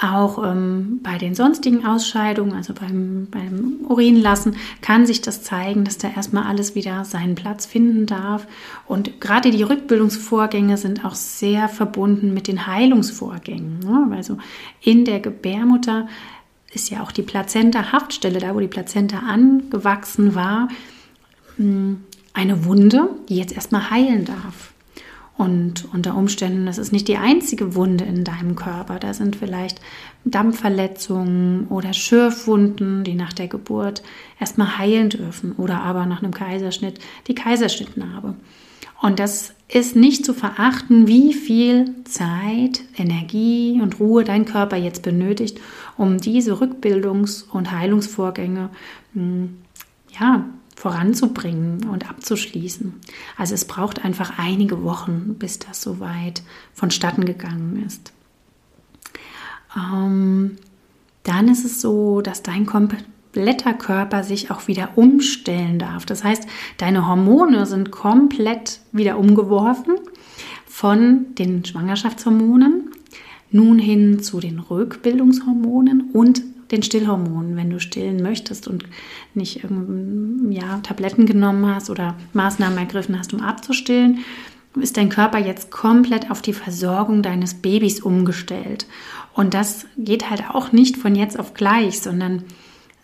Auch 0.00 0.42
ähm, 0.44 0.98
bei 1.02 1.16
den 1.16 1.36
sonstigen 1.36 1.86
Ausscheidungen, 1.86 2.54
also 2.54 2.72
beim, 2.74 3.28
beim 3.30 3.76
Urinlassen, 3.88 4.56
kann 4.80 5.06
sich 5.06 5.20
das 5.20 5.44
zeigen, 5.44 5.84
dass 5.84 5.96
da 5.96 6.08
erstmal 6.08 6.44
alles 6.44 6.74
wieder 6.74 7.04
seinen 7.04 7.36
Platz 7.36 7.66
finden 7.66 8.06
darf. 8.06 8.48
Und 8.88 9.20
gerade 9.20 9.52
die 9.52 9.62
Rückbildungsvorgänge 9.62 10.76
sind 10.76 11.04
auch 11.04 11.14
sehr 11.14 11.68
verbunden 11.68 12.34
mit 12.34 12.48
den 12.48 12.66
Heilungsvorgängen. 12.66 13.78
Ne? 13.78 14.16
Also 14.16 14.38
in 14.80 15.04
der 15.04 15.20
Gebärmutter 15.20 16.08
ist 16.72 16.90
ja 16.90 17.02
auch 17.02 17.12
die 17.12 17.22
Plazenta-Haftstelle, 17.22 18.40
da 18.40 18.56
wo 18.56 18.60
die 18.60 18.66
Plazenta 18.66 19.18
angewachsen 19.18 20.34
war, 20.34 20.68
hm, 21.58 22.02
eine 22.32 22.64
Wunde, 22.64 23.10
die 23.28 23.36
jetzt 23.36 23.52
erstmal 23.52 23.90
heilen 23.90 24.24
darf. 24.24 24.71
Und 25.42 25.88
unter 25.92 26.16
Umständen, 26.16 26.66
das 26.66 26.78
ist 26.78 26.92
nicht 26.92 27.08
die 27.08 27.16
einzige 27.16 27.74
Wunde 27.74 28.04
in 28.04 28.22
deinem 28.22 28.54
Körper. 28.54 29.00
Da 29.00 29.12
sind 29.12 29.34
vielleicht 29.34 29.80
Dampfverletzungen 30.24 31.66
oder 31.66 31.92
Schürfwunden, 31.94 33.02
die 33.02 33.14
nach 33.14 33.32
der 33.32 33.48
Geburt 33.48 34.04
erstmal 34.38 34.78
heilen 34.78 35.08
dürfen 35.08 35.50
oder 35.56 35.80
aber 35.80 36.06
nach 36.06 36.22
einem 36.22 36.32
Kaiserschnitt 36.32 37.00
die 37.26 37.34
Kaiserschnittnarbe. 37.34 38.34
Und 39.00 39.18
das 39.18 39.52
ist 39.66 39.96
nicht 39.96 40.24
zu 40.24 40.32
verachten, 40.32 41.08
wie 41.08 41.34
viel 41.34 41.92
Zeit, 42.04 42.84
Energie 42.96 43.80
und 43.82 43.98
Ruhe 43.98 44.22
dein 44.22 44.44
Körper 44.44 44.76
jetzt 44.76 45.02
benötigt, 45.02 45.60
um 45.96 46.18
diese 46.18 46.52
Rückbildungs- 46.52 47.50
und 47.50 47.72
Heilungsvorgänge 47.72 48.70
hm, 49.12 49.58
ja, 50.20 50.44
voranzubringen 50.82 51.88
und 51.90 52.10
abzuschließen. 52.10 52.94
Also 53.38 53.54
es 53.54 53.66
braucht 53.66 54.04
einfach 54.04 54.36
einige 54.36 54.82
Wochen, 54.82 55.36
bis 55.38 55.60
das 55.60 55.80
soweit 55.80 56.42
vonstatten 56.74 57.24
gegangen 57.24 57.84
ist. 57.86 58.12
Ähm, 59.76 60.56
dann 61.22 61.46
ist 61.46 61.64
es 61.64 61.80
so, 61.80 62.20
dass 62.20 62.42
dein 62.42 62.66
kompletter 62.66 63.74
Körper 63.74 64.24
sich 64.24 64.50
auch 64.50 64.66
wieder 64.66 64.98
umstellen 64.98 65.78
darf. 65.78 66.04
Das 66.04 66.24
heißt, 66.24 66.48
deine 66.78 67.06
Hormone 67.06 67.64
sind 67.66 67.92
komplett 67.92 68.80
wieder 68.90 69.18
umgeworfen 69.18 69.94
von 70.66 71.26
den 71.36 71.64
Schwangerschaftshormonen 71.64 72.90
nun 73.52 73.78
hin 73.78 74.20
zu 74.20 74.40
den 74.40 74.58
Rückbildungshormonen 74.58 76.10
und 76.12 76.42
den 76.72 76.82
Stillhormonen, 76.82 77.56
wenn 77.56 77.70
du 77.70 77.78
stillen 77.78 78.22
möchtest 78.22 78.66
und 78.66 78.84
nicht 79.34 79.60
ja, 80.50 80.78
Tabletten 80.82 81.26
genommen 81.26 81.72
hast 81.72 81.90
oder 81.90 82.16
Maßnahmen 82.32 82.78
ergriffen 82.78 83.18
hast, 83.18 83.32
um 83.32 83.40
abzustillen, 83.40 84.20
ist 84.80 84.96
dein 84.96 85.10
Körper 85.10 85.38
jetzt 85.38 85.70
komplett 85.70 86.30
auf 86.30 86.40
die 86.42 86.54
Versorgung 86.54 87.22
deines 87.22 87.54
Babys 87.54 88.00
umgestellt. 88.00 88.86
Und 89.34 89.54
das 89.54 89.86
geht 89.98 90.30
halt 90.30 90.44
auch 90.50 90.72
nicht 90.72 90.96
von 90.96 91.14
jetzt 91.14 91.38
auf 91.38 91.54
gleich, 91.54 92.00
sondern 92.00 92.44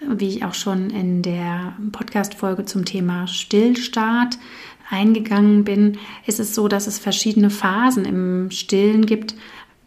wie 0.00 0.28
ich 0.28 0.44
auch 0.44 0.54
schon 0.54 0.90
in 0.90 1.22
der 1.22 1.74
Podcast-Folge 1.92 2.64
zum 2.64 2.84
Thema 2.84 3.26
Stillstart 3.26 4.38
eingegangen 4.90 5.64
bin, 5.64 5.98
ist 6.26 6.40
es 6.40 6.54
so, 6.54 6.68
dass 6.68 6.86
es 6.86 6.98
verschiedene 6.98 7.50
Phasen 7.50 8.04
im 8.04 8.50
Stillen 8.50 9.04
gibt, 9.06 9.34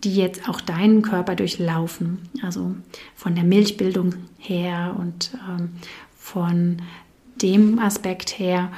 die 0.04 0.16
jetzt 0.16 0.50
auch 0.50 0.62
deinen 0.62 1.02
Körper 1.02 1.36
durchlaufen. 1.36 2.20
Also 2.42 2.76
von 3.16 3.36
der 3.36 3.44
Milchbildung 3.44 4.16
her 4.38 4.96
und 4.98 5.32
ähm, 5.48 5.70
von 6.18 6.78
dem 7.42 7.80
Aspekt 7.80 8.38
her, 8.40 8.72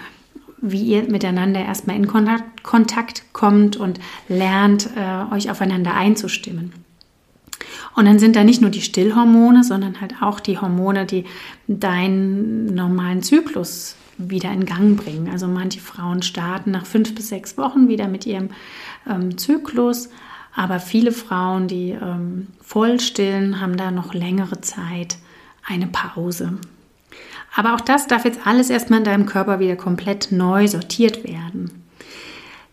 wie 0.62 0.84
ihr 0.84 1.04
miteinander 1.04 1.60
erstmal 1.60 1.98
in 1.98 2.08
Kontakt, 2.08 3.34
kommt 3.34 3.76
und 3.76 4.00
lernt, 4.30 4.90
äh, 4.96 5.34
euch 5.34 5.52
aufeinander 5.52 5.94
einzustimmen. 5.94 6.74
Und 7.96 8.06
dann 8.06 8.20
sind 8.20 8.36
da 8.36 8.44
nicht 8.44 8.62
nur 8.62 8.70
die 8.70 8.82
Stillhormone, 8.82 9.64
sondern 9.64 10.02
halt 10.02 10.16
auch 10.22 10.40
die 10.40 10.58
Hormone, 10.58 11.06
die 11.06 11.26
deinen 11.68 12.74
normalen 12.74 13.22
Zyklus 13.22 13.96
wieder 14.18 14.52
in 14.52 14.66
Gang 14.66 14.98
bringen. 14.98 15.30
Also 15.30 15.48
manche 15.48 15.80
Frauen 15.80 16.22
starten 16.22 16.72
nach 16.72 16.86
fünf 16.86 17.14
bis 17.16 17.30
sechs 17.30 17.58
Wochen 17.58 17.88
wieder 17.88 18.08
mit 18.08 18.26
ihrem 18.26 18.50
ähm, 19.10 19.38
Zyklus, 19.38 20.10
aber 20.56 20.80
viele 20.80 21.12
Frauen, 21.12 21.68
die 21.68 21.92
ähm, 21.92 22.48
voll 22.62 23.00
stillen, 23.00 23.60
haben 23.60 23.78
da 23.78 23.92
noch 23.92 24.14
längere 24.14 24.62
Zeit 24.62 25.18
eine 25.68 25.88
Pause. 25.88 26.54
Aber 27.56 27.76
auch 27.76 27.82
das 27.82 28.08
darf 28.08 28.26
jetzt 28.26 28.46
alles 28.46 28.70
erstmal 28.70 29.00
in 29.00 29.06
deinem 29.06 29.26
Körper 29.26 29.60
wieder 29.60 29.76
komplett 29.76 30.32
neu 30.32 30.68
sortiert 30.68 31.24
werden. 31.24 31.84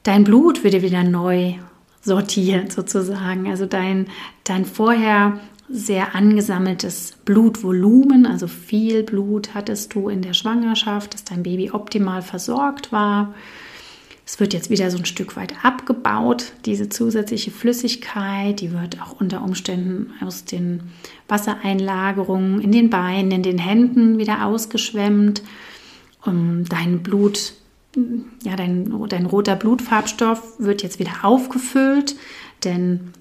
Dein 0.03 0.25
Blut 0.25 0.65
wird 0.65 0.83
wieder 0.83 1.05
neu 1.05 1.55
sortiert 2.03 2.73
sozusagen. 2.73 3.49
Also 3.49 3.67
dein, 3.67 4.07
dein 4.45 4.65
vorher 4.65 5.39
sehr 5.69 6.15
angesammeltes 6.15 7.17
Blutvolumen, 7.25 8.27
also 8.27 8.49
viel 8.49 9.03
Blut 9.05 9.55
hattest 9.55 9.95
du 9.95 10.09
in 10.09 10.23
der 10.23 10.33
Schwangerschaft, 10.33 11.15
dass 11.15 11.25
dein 11.25 11.43
Baby 11.43 11.71
optimal 11.71 12.23
versorgt 12.23 12.91
war. 12.91 13.35
Es 14.33 14.39
wird 14.39 14.55
jetzt 14.55 14.71
wieder 14.71 14.93
so 14.93 14.99
ein 14.99 15.07
Stück 15.07 15.35
weit 15.35 15.65
abgebaut, 15.65 16.53
diese 16.65 16.89
zusätzliche 16.89 17.51
Flüssigkeit, 17.51 18.61
die 18.61 18.71
wird 18.71 19.03
auch 19.03 19.21
unter 19.21 19.43
Umständen 19.43 20.13
aus 20.25 20.45
den 20.45 20.85
Wassereinlagerungen 21.27 22.61
in 22.61 22.71
den 22.71 22.91
Beinen, 22.91 23.33
in 23.33 23.43
den 23.43 23.59
Händen 23.59 24.19
wieder 24.19 24.47
ausgeschwemmt. 24.47 25.43
Um 26.25 26.65
dein 26.65 27.03
Blut, 27.03 27.55
ja, 28.45 28.55
dein, 28.55 28.95
dein 29.09 29.27
roter 29.27 29.57
Blutfarbstoff 29.57 30.61
wird 30.61 30.85
jetzt 30.85 31.01
wieder 31.01 31.25
aufgefüllt, 31.25 32.15
denn 32.63 33.13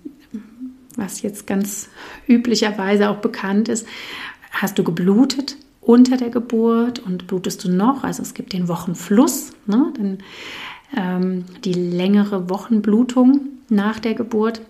was 0.95 1.23
jetzt 1.23 1.47
ganz 1.47 1.89
üblicherweise 2.27 3.09
auch 3.09 3.17
bekannt 3.17 3.67
ist, 3.67 3.87
hast 4.51 4.77
du 4.77 4.83
geblutet 4.83 5.57
unter 5.81 6.17
der 6.17 6.29
Geburt 6.29 6.99
und 6.99 7.25
blutest 7.25 7.63
du 7.63 7.71
noch, 7.71 8.03
also 8.03 8.21
es 8.21 8.35
gibt 8.35 8.53
den 8.53 8.67
Wochenfluss, 8.67 9.53
ne? 9.65 9.91
dann 9.97 10.19
ähm, 10.95 11.45
die 11.63 11.73
längere 11.73 12.49
Wochenblutung 12.49 13.41
nach 13.69 13.99
der 13.99 14.13
Geburt. 14.13 14.61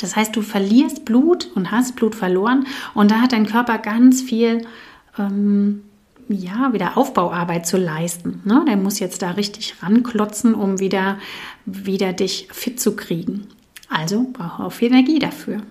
Das 0.00 0.16
heißt, 0.16 0.36
du 0.36 0.42
verlierst 0.42 1.04
Blut 1.04 1.50
und 1.54 1.70
hast 1.70 1.96
Blut 1.96 2.14
verloren 2.14 2.66
und 2.94 3.10
da 3.10 3.20
hat 3.20 3.32
dein 3.32 3.46
Körper 3.46 3.78
ganz 3.78 4.22
viel 4.22 4.66
ähm, 5.18 5.82
ja, 6.28 6.72
wieder 6.72 6.96
Aufbauarbeit 6.96 7.66
zu 7.66 7.78
leisten. 7.78 8.42
Ne? 8.44 8.64
Der 8.68 8.76
muss 8.76 8.98
jetzt 8.98 9.22
da 9.22 9.32
richtig 9.32 9.82
ranklotzen, 9.82 10.54
um 10.54 10.78
wieder, 10.78 11.18
wieder 11.64 12.12
dich 12.12 12.48
fit 12.52 12.78
zu 12.78 12.96
kriegen. 12.96 13.46
Also 13.88 14.26
braucht 14.32 14.60
er 14.60 14.66
auch 14.66 14.72
viel 14.72 14.88
Energie 14.88 15.18
dafür. 15.18 15.62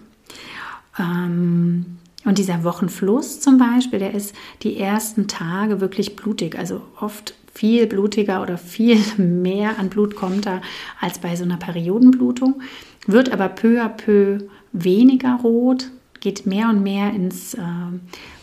Ähm, 0.97 1.97
und 2.25 2.39
dieser 2.39 2.63
Wochenfluss 2.63 3.39
zum 3.39 3.57
Beispiel, 3.57 3.99
der 3.99 4.13
ist 4.13 4.35
die 4.63 4.77
ersten 4.77 5.27
Tage 5.27 5.79
wirklich 5.79 6.15
blutig. 6.15 6.57
Also 6.57 6.81
oft 6.99 7.35
viel 7.57 7.87
blutiger 7.87 8.41
oder 8.41 8.57
viel 8.57 8.99
mehr 9.17 9.79
an 9.79 9.89
Blut 9.89 10.15
kommt 10.15 10.45
da 10.45 10.61
als 11.01 11.19
bei 11.19 11.35
so 11.35 11.43
einer 11.43 11.57
Periodenblutung. 11.57 12.61
wird 13.07 13.31
aber 13.31 13.49
peu 13.49 13.81
à 13.81 13.89
peu 13.89 14.39
weniger 14.73 15.39
rot, 15.41 15.89
geht 16.19 16.45
mehr 16.45 16.69
und 16.69 16.83
mehr 16.83 17.13
ins 17.13 17.53
äh, 17.53 17.61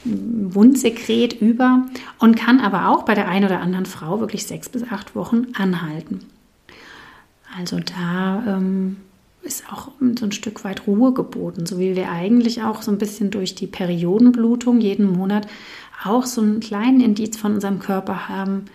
Wundsekret 0.05 1.41
über 1.41 1.87
und 2.19 2.37
kann 2.37 2.61
aber 2.61 2.89
auch 2.89 3.05
bei 3.05 3.15
der 3.15 3.29
einen 3.29 3.45
oder 3.45 3.61
anderen 3.61 3.87
Frau 3.87 4.21
wirklich 4.21 4.47
sechs 4.47 4.69
bis 4.69 4.85
acht 4.91 5.15
Wochen 5.15 5.49
anhalten. 5.55 6.21
Also 7.57 7.79
da 7.79 8.43
ähm, 8.47 8.97
ist 9.43 9.71
auch 9.71 9.91
so 10.19 10.25
ein 10.25 10.33
Stück 10.33 10.65
weit 10.65 10.87
Ruhe 10.87 11.13
geboten, 11.13 11.67
so 11.67 11.79
wie 11.79 11.95
wir 11.95 12.11
eigentlich 12.11 12.63
auch 12.63 12.83
so 12.83 12.91
ein 12.91 12.99
bisschen 12.99 13.31
durch 13.31 13.55
die 13.55 13.67
Periodenblutung 13.67 14.81
jeden 14.81 15.13
Monat 15.13 15.47
auch 16.05 16.25
so 16.25 16.41
einen 16.41 16.61
kleinen 16.61 17.01
Indiz 17.01 17.37
von 17.37 17.55
unserem 17.55 17.79
Körper 17.79 18.29
haben, 18.29 18.67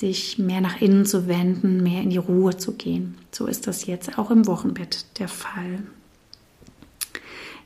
sich 0.00 0.38
mehr 0.38 0.62
nach 0.62 0.80
innen 0.80 1.04
zu 1.04 1.28
wenden, 1.28 1.82
mehr 1.82 2.00
in 2.00 2.10
die 2.10 2.16
Ruhe 2.16 2.56
zu 2.56 2.72
gehen. 2.72 3.18
So 3.30 3.46
ist 3.46 3.66
das 3.66 3.86
jetzt 3.86 4.18
auch 4.18 4.30
im 4.30 4.46
Wochenbett 4.46 5.04
der 5.18 5.28
Fall. 5.28 5.82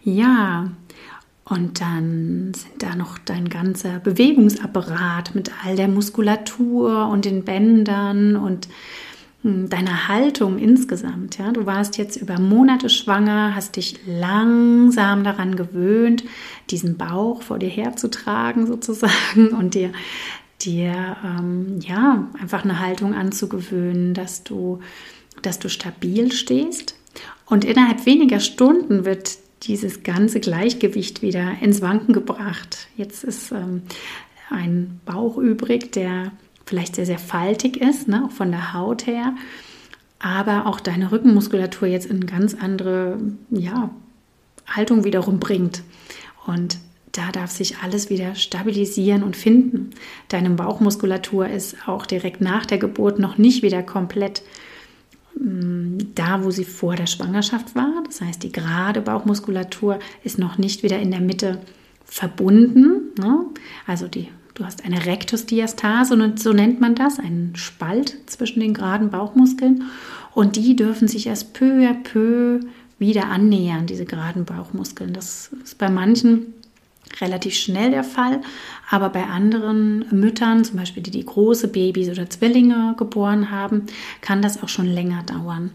Ja, 0.03 0.73
und 1.45 1.81
dann 1.81 2.53
sind 2.55 2.83
da 2.83 2.97
noch 2.97 3.19
dein 3.19 3.49
ganzer 3.49 4.01
Bewegungsapparat 4.01 5.35
mit 5.35 5.53
all 5.65 5.77
der 5.77 5.89
Muskulatur 5.89 7.07
und 7.09 7.25
den 7.25 7.45
Bändern 7.45 8.35
und 8.35 8.69
hm, 9.43 9.69
deiner 9.69 10.09
Haltung 10.09 10.59
insgesamt. 10.59 11.39
Ja? 11.39 11.53
Du 11.53 11.67
warst 11.67 11.99
jetzt 11.99 12.17
über 12.17 12.41
Monate 12.41 12.89
schwanger, 12.89 13.55
hast 13.55 13.77
dich 13.77 14.01
langsam 14.07 15.23
daran 15.23 15.55
gewöhnt, 15.55 16.25
diesen 16.71 16.97
Bauch 16.97 17.43
vor 17.43 17.61
dir 17.61 17.71
herzutragen 17.71 18.67
sozusagen 18.67 19.49
und 19.59 19.75
dir, 19.75 19.93
dir 20.61 21.17
ähm, 21.25 21.81
ja, 21.81 22.29
einfach 22.41 22.65
eine 22.65 22.81
Haltung 22.81 23.15
anzugewöhnen, 23.15 24.15
dass 24.15 24.45
du, 24.45 24.81
dass 25.43 25.59
du 25.59 25.69
stabil 25.69 26.33
stehst. 26.33 26.95
Und 27.47 27.65
innerhalb 27.65 28.07
weniger 28.07 28.41
Stunden 28.41 29.05
wird 29.05 29.39
dieses 29.63 30.03
ganze 30.03 30.41
Gleichgewicht 30.41 31.23
wieder 31.23 31.59
ins 31.61 31.81
Wanken 31.81 32.13
gebracht. 32.13 32.89
Jetzt 32.97 33.25
ist 33.25 33.53
ähm, 33.53 33.83
ein 34.51 35.01
Bauch 35.05 35.39
übrig, 35.39 35.93
der 35.93 36.33
vielleicht 36.67 36.97
sehr, 36.97 37.07
sehr 37.07 37.19
faltig 37.19 37.77
ist, 37.77 38.09
ne, 38.09 38.25
auch 38.25 38.31
von 38.31 38.51
der 38.51 38.73
Haut 38.75 39.07
her, 39.07 39.35
aber 40.19 40.67
auch 40.67 40.81
deine 40.81 41.13
Rückenmuskulatur 41.13 41.89
jetzt 41.89 42.07
in 42.07 42.27
ganz 42.27 42.55
andere 42.55 43.19
ja, 43.51 43.91
Haltung 44.67 45.05
wiederum 45.05 45.39
bringt. 45.39 45.83
Und 46.47 46.79
da 47.17 47.31
darf 47.31 47.51
sich 47.51 47.79
alles 47.79 48.11
wieder 48.11 48.35
stabilisieren 48.35 49.23
und 49.23 49.37
finden. 49.37 49.91
Deine 50.29 50.51
Bauchmuskulatur 50.51 51.49
ist 51.49 51.77
auch 51.87 52.07
direkt 52.07 52.41
nach 52.41 52.67
der 52.67 52.79
Geburt 52.79 53.19
noch 53.19 53.39
nicht 53.39 53.63
wieder 53.63 53.83
komplett 53.83 54.43
mm, 55.39 55.99
da, 56.15 56.45
wo 56.45 56.51
sie 56.51 56.65
vor 56.65 56.97
der 56.97 57.07
Schwangerschaft 57.07 57.75
war. 57.75 58.03
Das 58.07 58.21
heißt, 58.21 58.43
die 58.43 58.53
gerade 58.53 59.01
Bauchmuskulatur 59.01 60.01
ist 60.25 60.39
noch 60.39 60.59
nicht 60.59 60.83
wieder 60.83 60.99
in 60.99 61.13
der 61.13 61.21
Mitte 61.21 61.61
verbunden. 62.05 63.13
Ne? 63.19 63.47
Also 63.87 64.09
die 64.09 64.29
Du 64.55 64.65
hast 64.65 64.85
eine 64.85 65.05
Rektusdiastase 65.05 66.15
und 66.15 66.41
so 66.41 66.53
nennt 66.53 66.81
man 66.81 66.95
das, 66.95 67.19
einen 67.19 67.57
Spalt 67.57 68.17
zwischen 68.27 68.61
den 68.61 68.73
geraden 68.73 69.11
Bauchmuskeln. 69.11 69.83
Und 70.33 70.55
die 70.55 70.77
dürfen 70.77 71.09
sich 71.09 71.27
erst 71.27 71.55
peu 71.55 71.89
à 71.89 71.93
peu 71.93 72.61
wieder 73.01 73.27
annähern, 73.27 73.87
diese 73.87 74.05
geraden 74.05 74.45
Bauchmuskeln. 74.45 75.13
Das 75.13 75.51
ist 75.65 75.77
bei 75.79 75.91
manchen 75.91 76.55
relativ 77.21 77.55
schnell 77.55 77.91
der 77.91 78.05
Fall, 78.05 78.41
aber 78.91 79.09
bei 79.11 79.25
anderen 79.25 80.05
Müttern, 80.11 80.65
zum 80.65 80.77
Beispiel 80.77 81.03
die 81.03 81.11
die 81.11 81.25
große 81.25 81.69
Babys 81.69 82.09
oder 82.09 82.29
Zwillinge 82.29 82.95
geboren 82.99 83.51
haben, 83.51 83.87
kann 84.21 84.43
das 84.43 84.63
auch 84.63 84.69
schon 84.69 84.87
länger 84.87 85.23
dauern. 85.23 85.71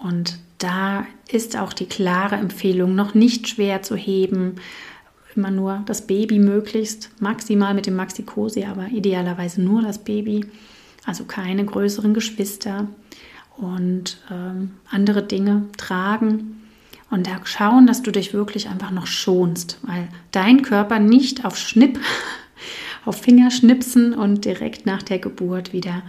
Und 0.00 0.38
da 0.58 1.06
ist 1.30 1.56
auch 1.56 1.72
die 1.72 1.86
klare 1.86 2.36
Empfehlung, 2.36 2.94
noch 2.94 3.14
nicht 3.14 3.48
schwer 3.48 3.82
zu 3.82 3.96
heben, 3.96 4.56
immer 5.34 5.50
nur 5.50 5.82
das 5.86 6.06
Baby 6.06 6.38
möglichst, 6.38 7.10
maximal 7.20 7.74
mit 7.74 7.86
dem 7.86 7.96
Maxikosi, 7.96 8.64
aber 8.64 8.88
idealerweise 8.88 9.62
nur 9.62 9.82
das 9.82 9.98
Baby, 9.98 10.44
also 11.04 11.24
keine 11.24 11.64
größeren 11.64 12.14
Geschwister 12.14 12.86
und 13.56 14.18
ähm, 14.30 14.72
andere 14.90 15.22
Dinge 15.22 15.64
tragen. 15.76 16.61
Und 17.12 17.28
da 17.28 17.40
schauen, 17.44 17.86
dass 17.86 18.02
du 18.02 18.10
dich 18.10 18.34
wirklich 18.34 18.68
einfach 18.68 18.90
noch 18.90 19.06
schonst, 19.06 19.78
weil 19.82 20.08
dein 20.32 20.62
Körper 20.62 20.98
nicht 20.98 21.44
auf 21.44 21.56
Schnipp, 21.56 22.00
auf 23.04 23.20
Fingerschnipsen 23.20 24.14
und 24.14 24.44
direkt 24.44 24.84
nach 24.84 25.02
der 25.02 25.20
Geburt 25.20 25.72
wieder 25.72 26.02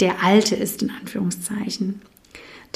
der 0.00 0.22
Alte 0.22 0.54
ist, 0.56 0.82
in 0.82 0.90
Anführungszeichen. 0.90 2.02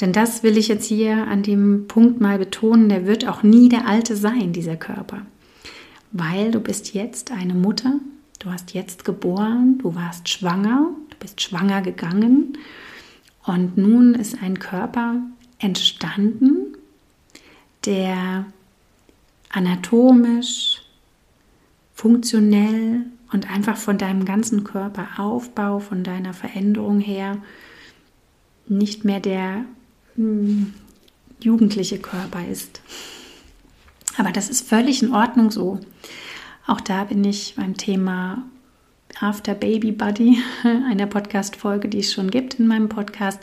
Denn 0.01 0.11
das 0.11 0.41
will 0.41 0.57
ich 0.57 0.67
jetzt 0.67 0.87
hier 0.87 1.27
an 1.27 1.43
dem 1.43 1.87
Punkt 1.87 2.19
mal 2.19 2.39
betonen, 2.39 2.89
der 2.89 3.05
wird 3.05 3.27
auch 3.27 3.43
nie 3.43 3.69
der 3.69 3.87
Alte 3.87 4.15
sein, 4.15 4.51
dieser 4.51 4.75
Körper 4.75 5.21
weil 6.17 6.51
du 6.51 6.61
bist 6.61 6.93
jetzt 6.93 7.31
eine 7.31 7.53
Mutter, 7.53 7.99
du 8.39 8.49
hast 8.49 8.73
jetzt 8.73 9.03
geboren, 9.03 9.79
du 9.79 9.95
warst 9.95 10.29
schwanger, 10.29 10.91
du 11.09 11.17
bist 11.17 11.41
schwanger 11.41 11.81
gegangen 11.81 12.57
und 13.45 13.77
nun 13.77 14.15
ist 14.15 14.41
ein 14.41 14.57
Körper 14.57 15.17
entstanden, 15.59 16.74
der 17.85 18.45
anatomisch, 19.49 20.81
funktionell 21.93 23.05
und 23.31 23.49
einfach 23.49 23.77
von 23.77 23.97
deinem 23.97 24.25
ganzen 24.25 24.63
Körperaufbau, 24.63 25.79
von 25.79 26.03
deiner 26.03 26.33
Veränderung 26.33 26.99
her 26.99 27.37
nicht 28.67 29.05
mehr 29.05 29.19
der 29.19 29.65
hm, 30.15 30.73
jugendliche 31.39 31.99
Körper 31.99 32.45
ist. 32.47 32.81
Aber 34.17 34.31
das 34.31 34.49
ist 34.49 34.67
völlig 34.67 35.03
in 35.03 35.13
Ordnung 35.13 35.51
so. 35.51 35.79
Auch 36.67 36.81
da 36.81 37.03
bin 37.03 37.23
ich 37.23 37.55
beim 37.55 37.77
Thema 37.77 38.43
After 39.19 39.53
Baby 39.53 39.91
Buddy, 39.91 40.37
einer 40.63 41.05
Podcast-Folge, 41.05 41.87
die 41.87 41.99
es 41.99 42.13
schon 42.13 42.29
gibt 42.29 42.55
in 42.55 42.67
meinem 42.67 42.89
Podcast, 42.89 43.39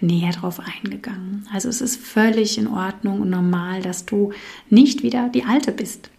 näher 0.00 0.32
drauf 0.32 0.60
eingegangen. 0.60 1.46
Also 1.52 1.68
es 1.68 1.80
ist 1.80 2.00
völlig 2.00 2.58
in 2.58 2.66
Ordnung 2.66 3.20
und 3.20 3.30
normal, 3.30 3.82
dass 3.82 4.06
du 4.06 4.32
nicht 4.68 5.02
wieder 5.02 5.28
die 5.28 5.44
Alte 5.44 5.72
bist. 5.72 6.10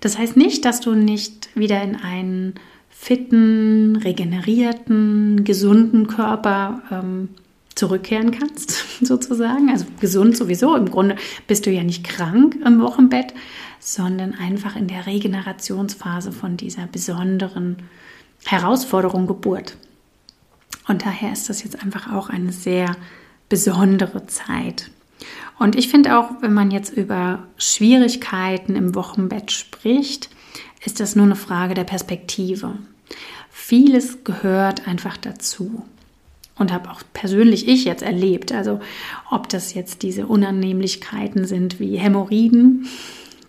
Das 0.00 0.18
heißt 0.18 0.36
nicht, 0.36 0.64
dass 0.64 0.80
du 0.80 0.94
nicht 0.94 1.48
wieder 1.54 1.82
in 1.82 1.96
einen 1.96 2.54
fitten, 2.90 3.96
regenerierten, 3.96 5.44
gesunden 5.44 6.08
Körper 6.08 6.82
ähm, 6.90 7.28
zurückkehren 7.74 8.32
kannst, 8.32 8.84
sozusagen. 9.04 9.70
Also 9.70 9.86
gesund 10.00 10.36
sowieso. 10.36 10.74
Im 10.76 10.90
Grunde 10.90 11.16
bist 11.46 11.66
du 11.66 11.70
ja 11.70 11.84
nicht 11.84 12.04
krank 12.04 12.56
im 12.64 12.80
Wochenbett, 12.80 13.34
sondern 13.80 14.34
einfach 14.34 14.76
in 14.76 14.88
der 14.88 15.06
Regenerationsphase 15.06 16.32
von 16.32 16.56
dieser 16.56 16.86
besonderen 16.86 17.76
Herausforderung 18.44 19.26
Geburt. 19.26 19.76
Und 20.88 21.04
daher 21.04 21.32
ist 21.32 21.48
das 21.48 21.62
jetzt 21.62 21.82
einfach 21.82 22.12
auch 22.12 22.28
eine 22.28 22.52
sehr 22.52 22.96
besondere 23.48 24.26
Zeit. 24.26 24.90
Und 25.58 25.76
ich 25.76 25.88
finde 25.88 26.18
auch, 26.18 26.30
wenn 26.40 26.54
man 26.54 26.70
jetzt 26.70 26.92
über 26.92 27.46
Schwierigkeiten 27.56 28.74
im 28.74 28.94
Wochenbett 28.94 29.52
spricht, 29.52 30.28
ist 30.84 30.98
das 30.98 31.14
nur 31.14 31.26
eine 31.26 31.36
Frage 31.36 31.74
der 31.74 31.84
Perspektive. 31.84 32.74
Vieles 33.50 34.24
gehört 34.24 34.88
einfach 34.88 35.16
dazu 35.16 35.84
und 36.56 36.72
habe 36.72 36.90
auch 36.90 37.02
persönlich 37.12 37.68
ich 37.68 37.84
jetzt 37.84 38.02
erlebt. 38.02 38.52
Also 38.52 38.80
ob 39.30 39.48
das 39.48 39.74
jetzt 39.74 40.02
diese 40.02 40.26
Unannehmlichkeiten 40.26 41.46
sind 41.46 41.78
wie 41.78 41.96
Hämorrhoiden, 41.96 42.88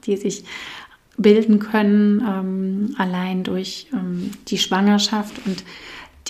die 0.06 0.18
sich 0.18 0.44
bilden 1.18 1.60
können 1.60 2.22
ähm, 2.28 2.96
allein 2.98 3.44
durch 3.44 3.88
ähm, 3.94 4.32
die 4.48 4.58
Schwangerschaft 4.58 5.46
und 5.46 5.64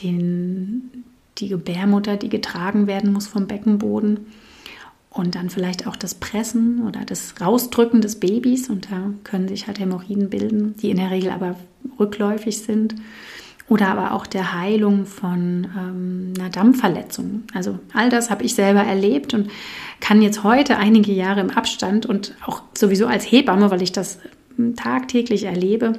den, 0.04 1.04
die 1.38 1.50
Gebärmutter, 1.50 2.18
die 2.18 2.30
getragen 2.30 2.88
werden 2.88 3.14
muss 3.14 3.28
vom 3.28 3.48
Beckenboden. 3.48 4.28
Und 5.10 5.36
dann 5.36 5.52
vielleicht 5.52 5.86
auch 5.86 5.96
das 5.96 6.16
Pressen 6.16 6.88
oder 6.88 7.02
das 7.06 7.36
Rausdrücken 7.40 8.02
des 8.02 8.20
Babys. 8.20 8.70
Und 8.70 8.92
da 8.92 9.12
können 9.24 9.48
sich 9.48 9.68
halt 9.68 9.80
Hämorrhoiden 9.80 10.32
bilden, 10.32 10.76
die 10.82 10.90
in 10.90 10.98
der 10.98 11.12
Regel 11.12 11.30
aber 11.30 11.56
rückläufig 12.00 12.58
sind 12.58 12.96
oder 13.70 13.88
aber 13.90 14.14
auch 14.14 14.28
der 14.28 14.54
Heilung 14.54 15.06
von 15.06 15.68
ähm, 15.78 16.34
einer 16.38 16.50
Dampfverletzung. 16.50 17.44
Also 17.54 17.80
all 17.94 18.10
das 18.10 18.30
habe 18.30 18.44
ich 18.44 18.56
selber 18.56 18.82
erlebt 18.82 19.34
und 19.34 19.50
kann 20.00 20.22
jetzt 20.22 20.44
heute 20.44 20.78
einige 20.78 21.14
Jahre 21.14 21.40
im 21.40 21.50
Abstand 21.50 22.06
und 22.06 22.36
auch 22.46 22.64
sowieso 22.78 23.08
als 23.08 23.24
Hebamme, 23.24 23.72
weil 23.72 23.82
ich 23.82 23.92
das 23.92 24.20
tagtäglich 24.76 25.44
erlebe, 25.44 25.94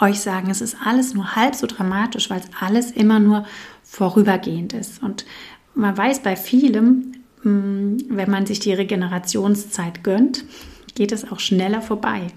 euch 0.00 0.20
sagen, 0.20 0.50
es 0.50 0.60
ist 0.60 0.76
alles 0.84 1.14
nur 1.14 1.36
halb 1.36 1.54
so 1.54 1.66
dramatisch, 1.66 2.30
weil 2.30 2.40
es 2.40 2.50
alles 2.60 2.90
immer 2.90 3.20
nur 3.20 3.46
vorübergehend 3.82 4.72
ist. 4.72 5.02
Und 5.02 5.24
man 5.74 5.96
weiß 5.96 6.20
bei 6.20 6.36
vielem, 6.36 7.12
wenn 7.42 8.30
man 8.30 8.46
sich 8.46 8.60
die 8.60 8.72
Regenerationszeit 8.72 10.02
gönnt, 10.02 10.44
geht 10.94 11.12
es 11.12 11.30
auch 11.30 11.40
schneller 11.40 11.82
vorbei, 11.82 12.28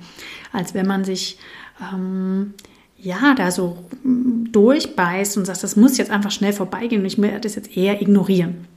als 0.52 0.73
wenn 0.73 0.88
man 0.88 1.06
sich 1.06 1.39
ähm, 1.82 2.54
ja, 2.97 3.36
da 3.36 3.52
so 3.52 3.78
durchbeißt 4.04 5.38
und 5.38 5.45
sagst, 5.45 5.63
das 5.63 5.76
muss 5.76 5.97
jetzt 5.97 6.12
einfach 6.12 6.32
schnell 6.32 6.54
vorbeigehen 6.54 7.02
und 7.02 7.08
ich 7.08 7.21
werde 7.21 7.41
das 7.41 7.56
jetzt 7.56 7.76
eher 7.78 8.02
ignorieren. 8.02 8.67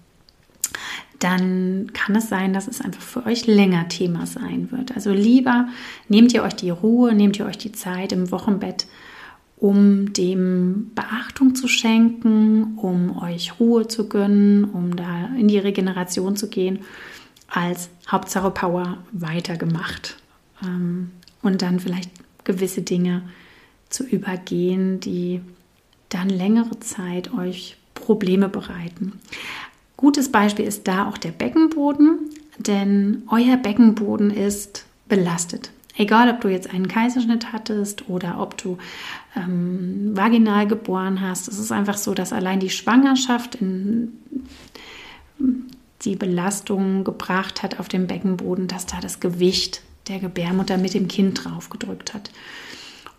Dann 1.20 1.92
kann 1.92 2.16
es 2.16 2.28
sein, 2.28 2.52
dass 2.52 2.66
es 2.66 2.80
einfach 2.80 3.02
für 3.02 3.26
euch 3.26 3.46
länger 3.46 3.88
Thema 3.88 4.26
sein 4.26 4.72
wird. 4.72 4.96
Also 4.96 5.12
lieber 5.12 5.68
nehmt 6.08 6.32
ihr 6.32 6.42
euch 6.42 6.54
die 6.54 6.70
Ruhe, 6.70 7.14
nehmt 7.14 7.38
ihr 7.38 7.46
euch 7.46 7.58
die 7.58 7.72
Zeit 7.72 8.12
im 8.12 8.30
Wochenbett, 8.30 8.86
um 9.58 10.14
dem 10.14 10.90
Beachtung 10.94 11.54
zu 11.54 11.68
schenken, 11.68 12.78
um 12.78 13.22
euch 13.22 13.60
Ruhe 13.60 13.86
zu 13.86 14.08
gönnen, 14.08 14.64
um 14.64 14.96
da 14.96 15.26
in 15.38 15.46
die 15.46 15.58
Regeneration 15.58 16.36
zu 16.36 16.48
gehen, 16.48 16.80
als 17.48 17.90
Hauptsache 18.10 18.50
Power 18.50 18.98
weitergemacht. 19.12 20.16
Ähm, 20.64 21.10
und 21.42 21.62
dann 21.62 21.80
vielleicht 21.80 22.10
gewisse 22.44 22.82
Dinge 22.82 23.22
zu 23.90 24.04
übergehen, 24.04 25.00
die 25.00 25.42
dann 26.08 26.30
längere 26.30 26.80
Zeit 26.80 27.32
euch 27.34 27.76
Probleme 27.94 28.48
bereiten. 28.48 29.20
Gutes 30.00 30.32
Beispiel 30.32 30.64
ist 30.64 30.88
da 30.88 31.06
auch 31.06 31.18
der 31.18 31.30
Beckenboden, 31.30 32.30
denn 32.56 33.22
euer 33.28 33.58
Beckenboden 33.58 34.30
ist 34.30 34.86
belastet. 35.10 35.72
Egal, 35.94 36.30
ob 36.30 36.40
du 36.40 36.48
jetzt 36.48 36.72
einen 36.72 36.88
Kaiserschnitt 36.88 37.52
hattest 37.52 38.08
oder 38.08 38.40
ob 38.40 38.56
du 38.56 38.78
ähm, 39.36 40.16
vaginal 40.16 40.66
geboren 40.66 41.20
hast, 41.20 41.48
es 41.48 41.58
ist 41.58 41.70
einfach 41.70 41.98
so, 41.98 42.14
dass 42.14 42.32
allein 42.32 42.60
die 42.60 42.70
Schwangerschaft 42.70 43.56
in 43.56 44.12
die 46.00 46.16
Belastung 46.16 47.04
gebracht 47.04 47.62
hat 47.62 47.78
auf 47.78 47.88
dem 47.88 48.06
Beckenboden, 48.06 48.68
dass 48.68 48.86
da 48.86 49.00
das 49.02 49.20
Gewicht 49.20 49.82
der 50.08 50.18
Gebärmutter 50.18 50.78
mit 50.78 50.94
dem 50.94 51.08
Kind 51.08 51.44
drauf 51.44 51.68
gedrückt 51.68 52.14
hat. 52.14 52.30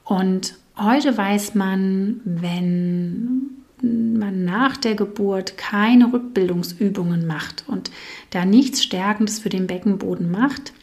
Und 0.03 0.55
heute 0.75 1.15
weiß 1.15 1.53
man, 1.53 2.21
wenn 2.25 3.60
man 3.81 4.45
nach 4.45 4.77
der 4.77 4.95
Geburt 4.95 5.57
keine 5.57 6.13
Rückbildungsübungen 6.13 7.25
macht 7.25 7.63
und 7.67 7.91
da 8.29 8.45
nichts 8.45 8.83
Stärkendes 8.83 9.39
für 9.39 9.49
den 9.49 9.67
Beckenboden 9.67 10.29
macht, 10.31 10.73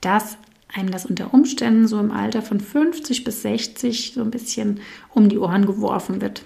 dass 0.00 0.38
einem 0.72 0.90
das 0.90 1.06
unter 1.06 1.32
Umständen 1.34 1.88
so 1.88 1.98
im 1.98 2.10
Alter 2.10 2.42
von 2.42 2.60
50 2.60 3.24
bis 3.24 3.42
60 3.42 4.12
so 4.14 4.22
ein 4.22 4.30
bisschen 4.30 4.80
um 5.14 5.28
die 5.28 5.38
Ohren 5.38 5.66
geworfen 5.66 6.20
wird. 6.20 6.42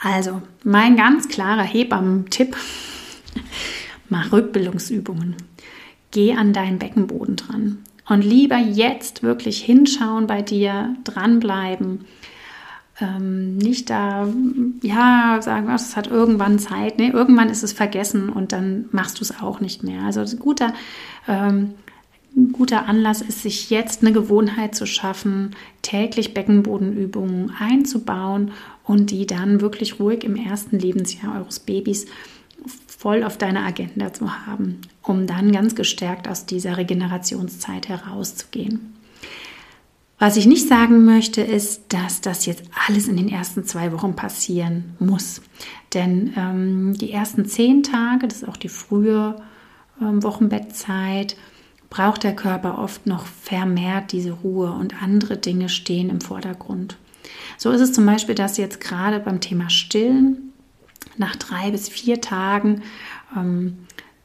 Also, 0.00 0.42
mein 0.62 0.96
ganz 0.96 1.28
klarer 1.28 1.62
Hebammen-Tipp, 1.62 2.56
mach 4.08 4.32
Rückbildungsübungen. 4.32 5.36
Geh 6.10 6.34
an 6.34 6.52
deinen 6.52 6.78
Beckenboden 6.78 7.36
dran 7.36 7.78
und 8.08 8.22
lieber 8.22 8.56
jetzt 8.56 9.22
wirklich 9.22 9.62
hinschauen 9.62 10.26
bei 10.26 10.42
dir, 10.42 10.94
dranbleiben 11.04 12.04
ähm, 13.00 13.58
nicht 13.58 13.90
da, 13.90 14.28
ja, 14.82 15.38
sagen, 15.42 15.70
es 15.70 15.96
hat 15.96 16.06
irgendwann 16.06 16.58
Zeit. 16.58 16.98
Nee, 16.98 17.10
irgendwann 17.10 17.50
ist 17.50 17.62
es 17.62 17.72
vergessen 17.72 18.30
und 18.30 18.52
dann 18.52 18.86
machst 18.90 19.18
du 19.18 19.22
es 19.22 19.40
auch 19.40 19.60
nicht 19.60 19.82
mehr. 19.82 20.02
Also 20.02 20.20
ein 20.20 20.38
guter, 20.38 20.72
ähm, 21.28 21.74
guter 22.52 22.86
Anlass 22.86 23.20
ist, 23.20 23.42
sich 23.42 23.70
jetzt 23.70 24.02
eine 24.02 24.12
Gewohnheit 24.12 24.74
zu 24.74 24.86
schaffen, 24.86 25.54
täglich 25.82 26.32
Beckenbodenübungen 26.32 27.52
einzubauen 27.58 28.52
und 28.84 29.10
die 29.10 29.26
dann 29.26 29.60
wirklich 29.60 30.00
ruhig 30.00 30.24
im 30.24 30.36
ersten 30.36 30.78
Lebensjahr 30.78 31.36
eures 31.36 31.60
Babys 31.60 32.06
voll 32.86 33.24
auf 33.24 33.36
deiner 33.36 33.64
Agenda 33.66 34.12
zu 34.12 34.46
haben, 34.46 34.80
um 35.02 35.26
dann 35.26 35.52
ganz 35.52 35.74
gestärkt 35.74 36.28
aus 36.28 36.46
dieser 36.46 36.78
Regenerationszeit 36.78 37.88
herauszugehen. 37.88 38.95
Was 40.18 40.38
ich 40.38 40.46
nicht 40.46 40.66
sagen 40.66 41.04
möchte, 41.04 41.42
ist, 41.42 41.92
dass 41.92 42.22
das 42.22 42.46
jetzt 42.46 42.64
alles 42.88 43.06
in 43.06 43.18
den 43.18 43.28
ersten 43.28 43.64
zwei 43.64 43.92
Wochen 43.92 44.16
passieren 44.16 44.96
muss. 44.98 45.42
Denn 45.92 46.32
ähm, 46.36 46.94
die 46.96 47.12
ersten 47.12 47.44
zehn 47.44 47.82
Tage, 47.82 48.26
das 48.26 48.42
ist 48.42 48.48
auch 48.48 48.56
die 48.56 48.70
frühe 48.70 49.36
ähm, 50.00 50.22
Wochenbettzeit, 50.22 51.36
braucht 51.90 52.24
der 52.24 52.34
Körper 52.34 52.78
oft 52.78 53.06
noch 53.06 53.26
vermehrt 53.26 54.12
diese 54.12 54.32
Ruhe 54.32 54.72
und 54.72 55.02
andere 55.02 55.36
Dinge 55.36 55.68
stehen 55.68 56.08
im 56.08 56.20
Vordergrund. 56.20 56.96
So 57.58 57.70
ist 57.70 57.80
es 57.80 57.92
zum 57.92 58.06
Beispiel, 58.06 58.34
dass 58.34 58.56
jetzt 58.56 58.80
gerade 58.80 59.20
beim 59.20 59.40
Thema 59.40 59.68
Stillen 59.68 60.52
nach 61.18 61.36
drei 61.36 61.70
bis 61.70 61.88
vier 61.88 62.20
Tagen 62.20 62.82
ähm, 63.36 63.78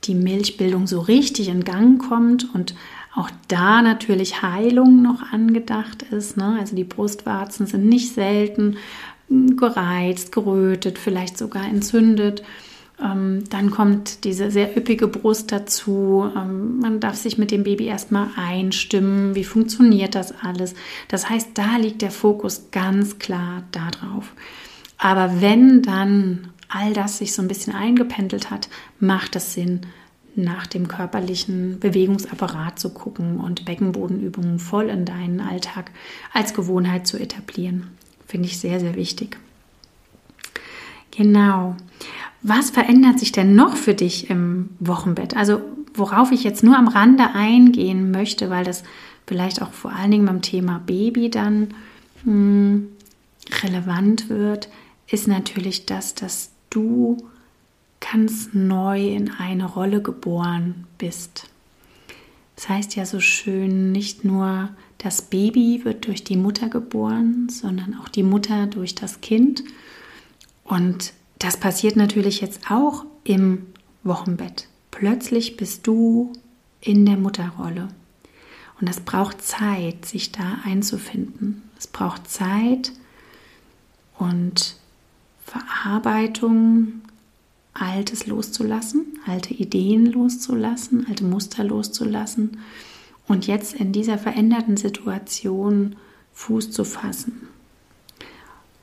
die 0.06 0.16
Milchbildung 0.16 0.88
so 0.88 1.00
richtig 1.00 1.50
in 1.50 1.64
Gang 1.64 2.02
kommt 2.02 2.54
und 2.56 2.76
auch 3.16 3.30
da 3.48 3.82
natürlich 3.82 4.42
Heilung 4.42 5.02
noch 5.02 5.32
angedacht 5.32 6.04
ist. 6.04 6.38
Ne? 6.38 6.58
Also 6.60 6.76
die 6.76 6.84
Brustwarzen 6.84 7.66
sind 7.66 7.86
nicht 7.86 8.14
selten 8.14 8.78
hm, 9.28 9.58
gereizt, 9.58 10.32
gerötet, 10.32 10.98
vielleicht 10.98 11.38
sogar 11.38 11.66
entzündet. 11.66 12.44
Ähm, 13.02 13.44
dann 13.50 13.72
kommt 13.72 14.24
diese 14.24 14.52
sehr 14.52 14.78
üppige 14.78 15.08
Brust 15.08 15.52
dazu. 15.52 16.30
Ähm, 16.36 16.80
man 16.80 17.00
darf 17.00 17.16
sich 17.16 17.38
mit 17.38 17.52
dem 17.52 17.64
Baby 17.64 17.86
erstmal 17.86 18.28
einstimmen. 18.36 19.36
Wie 19.36 19.44
funktioniert 19.44 20.16
das 20.16 20.34
alles? 20.44 20.76
Das 21.08 21.30
heißt, 21.30 21.50
da 21.56 21.78
liegt 21.78 22.02
der 22.02 22.12
Fokus 22.12 22.68
ganz 22.72 23.20
klar 23.20 23.64
darauf. 23.72 24.34
Aber 24.98 25.42
wenn 25.42 25.82
dann 25.82 26.50
all 26.70 26.94
das 26.94 27.18
sich 27.18 27.34
so 27.34 27.42
ein 27.42 27.48
bisschen 27.48 27.74
eingependelt 27.74 28.52
hat, 28.52 28.70
macht 29.00 29.36
es 29.36 29.54
Sinn, 29.54 29.82
nach 30.36 30.68
dem 30.68 30.88
körperlichen 30.88 31.80
Bewegungsapparat 31.80 32.80
zu 32.80 32.90
gucken 32.94 33.40
und 33.40 33.66
Beckenbodenübungen 33.66 34.60
voll 34.60 34.90
in 34.90 35.06
deinen 35.06 35.42
Alltag 35.42 35.92
als 36.34 36.54
Gewohnheit 36.54 37.08
zu 37.08 37.18
etablieren. 37.18 37.88
Finde 38.28 38.48
ich 38.48 38.60
sehr, 38.60 38.80
sehr 38.80 38.96
wichtig. 38.96 39.38
Genau. 41.12 41.76
Was 42.42 42.70
verändert 42.70 43.20
sich 43.20 43.32
denn 43.32 43.56
noch 43.56 43.76
für 43.76 43.94
dich 43.94 44.30
im 44.30 44.70
Wochenbett? 44.80 45.36
Also 45.36 45.62
worauf 45.94 46.32
ich 46.32 46.44
jetzt 46.44 46.64
nur 46.64 46.78
am 46.78 46.88
Rande 46.88 47.32
eingehen 47.34 48.12
möchte, 48.12 48.50
weil 48.50 48.64
das 48.64 48.84
vielleicht 49.28 49.62
auch 49.62 49.74
vor 49.74 49.92
allen 49.92 50.12
Dingen 50.12 50.26
beim 50.26 50.42
Thema 50.42 50.82
Baby 50.86 51.30
dann 51.30 51.74
mh, 52.24 52.32
hm, 52.34 52.88
relevant 53.64 54.30
wird, 54.30 54.70
ist 55.08 55.28
natürlich 55.28 55.86
das, 55.86 56.16
dass 56.16 56.52
du 56.70 57.18
ganz 58.02 58.50
neu 58.54 59.08
in 59.08 59.32
eine 59.32 59.66
Rolle 59.66 60.02
geboren 60.02 60.88
bist. 60.98 61.50
Das 62.56 62.70
heißt 62.70 62.96
ja 62.96 63.06
so 63.06 63.20
schön, 63.20 63.92
nicht 63.92 64.26
nur 64.26 64.70
das 64.98 65.24
Baby 65.24 65.82
wird 65.84 66.06
durch 66.06 66.24
die 66.24 66.38
Mutter 66.38 66.70
geboren, 66.70 67.48
sondern 67.50 67.96
auch 67.96 68.10
die 68.10 68.24
Mutter 68.24 68.68
durch 68.68 68.94
das 68.94 69.22
Kind. 69.22 69.64
Und 70.64 71.14
das 71.40 71.58
passiert 71.58 71.96
natürlich 71.96 72.42
jetzt 72.42 72.70
auch 72.70 73.06
im 73.24 73.66
Wochenbett. 74.04 74.68
Plötzlich 74.92 75.58
bist 75.58 75.88
du 75.88 76.34
in 76.82 77.06
der 77.06 77.18
Mutterrolle. 77.18 77.88
Und 78.80 78.90
es 78.90 79.00
braucht 79.00 79.42
Zeit, 79.42 80.06
sich 80.06 80.32
da 80.32 80.60
einzufinden. 80.64 81.64
Es 81.78 81.88
braucht 81.88 82.30
Zeit 82.30 82.92
und 84.18 84.76
Verarbeitung 85.46 87.02
Altes 87.74 88.28
loszulassen, 88.28 89.20
alte 89.26 89.54
Ideen 89.54 90.06
loszulassen, 90.08 91.06
alte 91.08 91.24
Muster 91.24 91.64
loszulassen 91.64 92.58
und 93.28 93.48
jetzt 93.48 93.74
in 93.74 93.92
dieser 93.92 94.18
veränderten 94.18 94.78
Situation 94.78 95.96
Fuß 96.34 96.72
zu 96.72 96.84
fassen. 96.84 97.48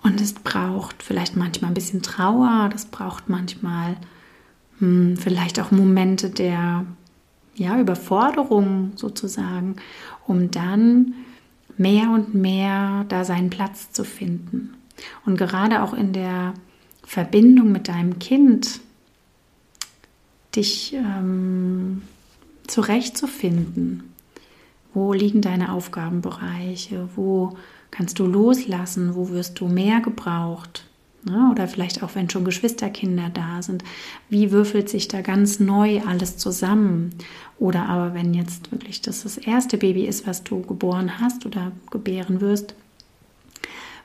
Und 0.02 0.20
es 0.20 0.32
braucht 0.32 1.02
vielleicht 1.02 1.36
manchmal 1.36 1.70
ein 1.70 1.74
bisschen 1.74 2.02
Trauer, 2.02 2.68
das 2.72 2.86
braucht 2.86 3.28
manchmal 3.28 3.96
hm, 4.78 5.16
vielleicht 5.16 5.60
auch 5.60 5.70
Momente 5.70 6.30
der 6.30 6.86
ja, 7.54 7.78
Überforderung 7.78 8.92
sozusagen, 8.94 9.76
um 10.26 10.50
dann 10.50 11.14
mehr 11.76 12.10
und 12.10 12.34
mehr 12.34 13.04
da 13.08 13.24
seinen 13.24 13.50
Platz 13.50 13.92
zu 13.92 14.04
finden. 14.04 14.74
Und 15.26 15.36
gerade 15.36 15.82
auch 15.82 15.92
in 15.92 16.12
der 16.12 16.54
Verbindung 17.08 17.72
mit 17.72 17.88
deinem 17.88 18.18
Kind 18.18 18.80
dich 20.54 20.92
ähm, 20.92 22.02
zurechtzufinden. 22.66 24.12
Wo 24.92 25.14
liegen 25.14 25.40
deine 25.40 25.72
Aufgabenbereiche? 25.72 27.08
Wo 27.16 27.56
kannst 27.90 28.18
du 28.18 28.26
loslassen? 28.26 29.14
Wo 29.14 29.30
wirst 29.30 29.58
du 29.58 29.68
mehr 29.68 30.00
gebraucht? 30.00 30.84
Ne? 31.24 31.48
Oder 31.50 31.66
vielleicht 31.66 32.02
auch, 32.02 32.14
wenn 32.14 32.28
schon 32.28 32.44
Geschwisterkinder 32.44 33.30
da 33.32 33.62
sind. 33.62 33.84
Wie 34.28 34.50
würfelt 34.50 34.90
sich 34.90 35.08
da 35.08 35.22
ganz 35.22 35.60
neu 35.60 36.02
alles 36.06 36.36
zusammen? 36.36 37.14
Oder 37.58 37.88
aber, 37.88 38.12
wenn 38.12 38.34
jetzt 38.34 38.70
wirklich 38.70 39.00
das 39.00 39.22
das 39.22 39.38
erste 39.38 39.78
Baby 39.78 40.04
ist, 40.04 40.26
was 40.26 40.44
du 40.44 40.60
geboren 40.60 41.18
hast 41.18 41.46
oder 41.46 41.72
gebären 41.90 42.42
wirst, 42.42 42.74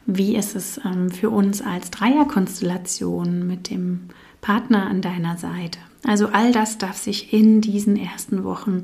wie 0.06 0.36
ist 0.36 0.56
es 0.56 0.80
ähm, 0.84 1.10
für 1.10 1.30
uns 1.30 1.62
als 1.62 1.92
Dreierkonstellation 1.92 3.48
mit 3.48 3.70
dem 3.70 4.10
Partner 4.42 4.88
an 4.88 5.02
deiner 5.02 5.38
Seite? 5.38 5.80
Also 6.04 6.28
all 6.28 6.52
das 6.52 6.78
darf 6.78 6.98
sich 6.98 7.34
in 7.34 7.62
diesen 7.62 7.96
ersten 7.96 8.44
Wochen 8.44 8.84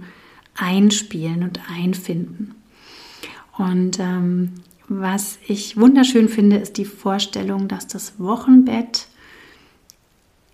einspielen 0.55 1.43
und 1.43 1.60
einfinden. 1.69 2.55
Und 3.58 3.99
ähm, 3.99 4.53
was 4.88 5.38
ich 5.47 5.77
wunderschön 5.77 6.29
finde, 6.29 6.58
ist 6.58 6.77
die 6.77 6.86
Vorstellung, 6.86 7.67
dass 7.67 7.88
das 7.88 8.19
Wochenbett 8.19 9.08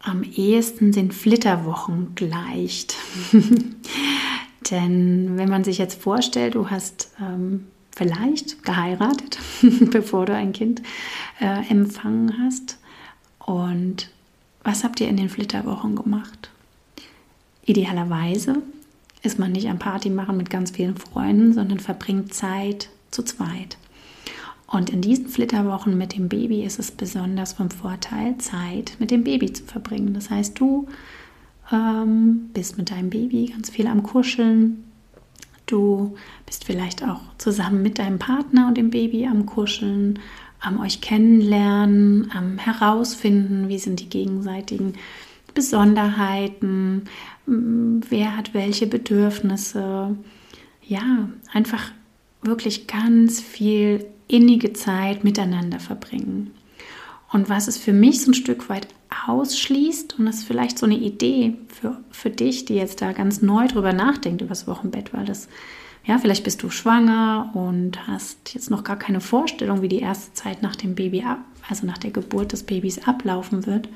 am 0.01 0.23
ehesten 0.23 0.91
den 0.91 1.11
Flitterwochen 1.11 2.13
gleicht. 2.15 2.95
Denn 4.71 5.37
wenn 5.37 5.49
man 5.49 5.63
sich 5.63 5.77
jetzt 5.77 6.01
vorstellt, 6.01 6.55
du 6.55 6.69
hast 6.69 7.11
ähm, 7.21 7.67
vielleicht 7.95 8.63
geheiratet, 8.63 9.39
bevor 9.91 10.25
du 10.25 10.35
ein 10.35 10.53
Kind 10.53 10.81
äh, 11.39 11.69
empfangen 11.69 12.35
hast. 12.43 12.77
Und 13.39 14.09
was 14.63 14.83
habt 14.83 14.99
ihr 14.99 15.07
in 15.07 15.17
den 15.17 15.29
Flitterwochen 15.29 15.95
gemacht? 15.95 16.49
Idealerweise 17.65 18.61
ist 19.23 19.39
man 19.39 19.51
nicht 19.51 19.69
am 19.69 19.79
Party 19.79 20.09
machen 20.09 20.37
mit 20.37 20.49
ganz 20.49 20.71
vielen 20.71 20.97
Freunden, 20.97 21.53
sondern 21.53 21.79
verbringt 21.79 22.33
Zeit 22.33 22.89
zu 23.11 23.23
zweit. 23.23 23.77
Und 24.67 24.89
in 24.89 25.01
diesen 25.01 25.27
Flitterwochen 25.27 25.97
mit 25.97 26.15
dem 26.15 26.27
Baby 26.27 26.63
ist 26.63 26.79
es 26.79 26.91
besonders 26.91 27.53
vom 27.53 27.69
Vorteil, 27.69 28.37
Zeit 28.37 28.97
mit 28.99 29.11
dem 29.11 29.23
Baby 29.23 29.53
zu 29.53 29.63
verbringen. 29.63 30.13
Das 30.13 30.29
heißt, 30.29 30.59
du 30.59 30.87
ähm, 31.71 32.49
bist 32.53 32.77
mit 32.77 32.91
deinem 32.91 33.09
Baby 33.09 33.47
ganz 33.47 33.69
viel 33.69 33.87
am 33.87 34.03
Kuscheln. 34.03 34.83
Du 35.65 36.15
bist 36.45 36.65
vielleicht 36.65 37.03
auch 37.03 37.21
zusammen 37.37 37.81
mit 37.81 37.99
deinem 37.99 38.19
Partner 38.19 38.67
und 38.67 38.77
dem 38.77 38.91
Baby 38.91 39.25
am 39.25 39.45
Kuscheln, 39.45 40.19
am 40.59 40.79
euch 40.79 41.01
kennenlernen, 41.01 42.31
am 42.33 42.57
herausfinden, 42.57 43.67
wie 43.67 43.79
sind 43.79 43.99
die 43.99 44.09
gegenseitigen 44.09 44.93
Besonderheiten, 45.53 47.05
wer 47.45 48.35
hat 48.35 48.53
welche 48.53 48.87
Bedürfnisse. 48.87 50.15
Ja, 50.83 51.29
einfach 51.51 51.91
wirklich 52.41 52.87
ganz 52.87 53.41
viel 53.41 54.05
innige 54.27 54.73
Zeit 54.73 55.23
miteinander 55.23 55.79
verbringen. 55.79 56.51
Und 57.31 57.49
was 57.49 57.67
es 57.67 57.77
für 57.77 57.93
mich 57.93 58.21
so 58.21 58.31
ein 58.31 58.35
Stück 58.35 58.69
weit 58.69 58.87
ausschließt, 59.27 60.19
und 60.19 60.25
das 60.25 60.37
ist 60.37 60.43
vielleicht 60.43 60.77
so 60.77 60.85
eine 60.85 60.97
Idee 60.97 61.57
für, 61.67 61.97
für 62.11 62.29
dich, 62.29 62.65
die 62.65 62.75
jetzt 62.75 63.01
da 63.01 63.11
ganz 63.11 63.41
neu 63.41 63.67
drüber 63.67 63.93
nachdenkt, 63.93 64.41
über 64.41 64.49
das 64.49 64.67
Wochenbett, 64.67 65.13
weil 65.13 65.25
das, 65.25 65.47
ja, 66.05 66.17
vielleicht 66.17 66.43
bist 66.43 66.61
du 66.63 66.69
schwanger 66.69 67.51
und 67.53 68.07
hast 68.07 68.53
jetzt 68.53 68.69
noch 68.69 68.83
gar 68.83 68.97
keine 68.97 69.21
Vorstellung, 69.21 69.81
wie 69.81 69.89
die 69.89 69.99
erste 69.99 70.33
Zeit 70.33 70.61
nach 70.61 70.75
dem 70.75 70.95
Baby 70.95 71.23
ab, 71.23 71.39
also 71.69 71.85
nach 71.85 71.97
der 71.97 72.11
Geburt 72.11 72.51
des 72.51 72.63
Babys 72.63 73.07
ablaufen 73.07 73.65
wird. 73.65 73.89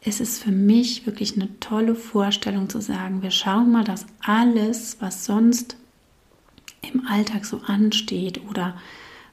Es 0.00 0.20
ist 0.20 0.42
für 0.42 0.52
mich 0.52 1.06
wirklich 1.06 1.34
eine 1.36 1.48
tolle 1.60 1.94
Vorstellung 1.94 2.68
zu 2.68 2.80
sagen, 2.80 3.22
wir 3.22 3.32
schauen 3.32 3.72
mal, 3.72 3.84
dass 3.84 4.06
alles, 4.20 4.96
was 5.00 5.24
sonst 5.24 5.76
im 6.92 7.06
Alltag 7.06 7.44
so 7.44 7.60
ansteht 7.66 8.40
oder 8.48 8.76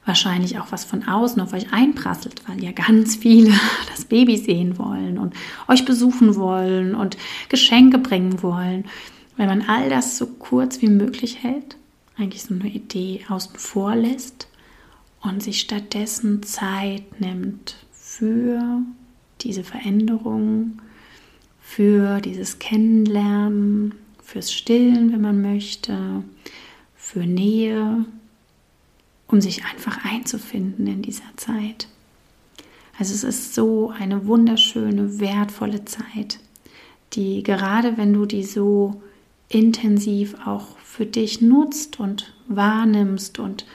wahrscheinlich 0.05 0.59
auch 0.59 0.71
was 0.71 0.85
von 0.85 1.07
außen 1.07 1.41
auf 1.41 1.53
euch 1.53 1.73
einprasselt, 1.73 2.41
weil 2.47 2.63
ja 2.63 2.71
ganz 2.71 3.15
viele 3.15 3.53
das 3.91 4.05
Baby 4.05 4.37
sehen 4.37 4.77
wollen 4.77 5.17
und 5.17 5.33
euch 5.67 5.85
besuchen 5.85 6.35
wollen 6.35 6.95
und 6.95 7.17
Geschenke 7.49 7.97
bringen 7.97 8.41
wollen. 8.41 8.85
Wenn 9.37 9.47
man 9.47 9.63
all 9.63 9.89
das 9.89 10.17
so 10.17 10.27
kurz 10.27 10.81
wie 10.81 10.89
möglich 10.89 11.43
hält, 11.43 11.75
eigentlich 12.17 12.43
so 12.43 12.53
eine 12.53 12.67
Idee 12.67 13.25
außen 13.27 13.57
vor 13.57 13.95
lässt 13.95 14.47
und 15.21 15.43
sich 15.43 15.59
stattdessen 15.59 16.43
Zeit 16.43 17.19
nimmt 17.19 17.75
für 17.91 18.81
diese 19.41 19.63
Veränderung, 19.63 20.81
für 21.59 22.21
dieses 22.21 22.59
Kennenlernen, 22.59 23.95
fürs 24.23 24.53
Stillen, 24.53 25.11
wenn 25.11 25.21
man 25.21 25.41
möchte, 25.41 26.23
für 26.95 27.25
Nähe, 27.25 28.05
um 29.27 29.41
sich 29.41 29.65
einfach 29.65 30.05
einzufinden 30.05 30.87
in 30.87 31.01
dieser 31.01 31.35
Zeit. 31.35 31.87
Also 32.97 33.13
es 33.13 33.23
ist 33.23 33.53
so 33.53 33.89
eine 33.89 34.25
wunderschöne, 34.25 35.19
wertvolle 35.19 35.85
Zeit, 35.85 36.39
die 37.13 37.43
gerade 37.43 37.97
wenn 37.97 38.13
du 38.13 38.25
die 38.25 38.43
so 38.43 39.01
intensiv 39.49 40.35
auch 40.45 40.77
für 40.79 41.05
dich 41.05 41.41
nutzt 41.41 41.99
und 41.99 42.33
wahrnimmst 42.47 43.39
und 43.39 43.65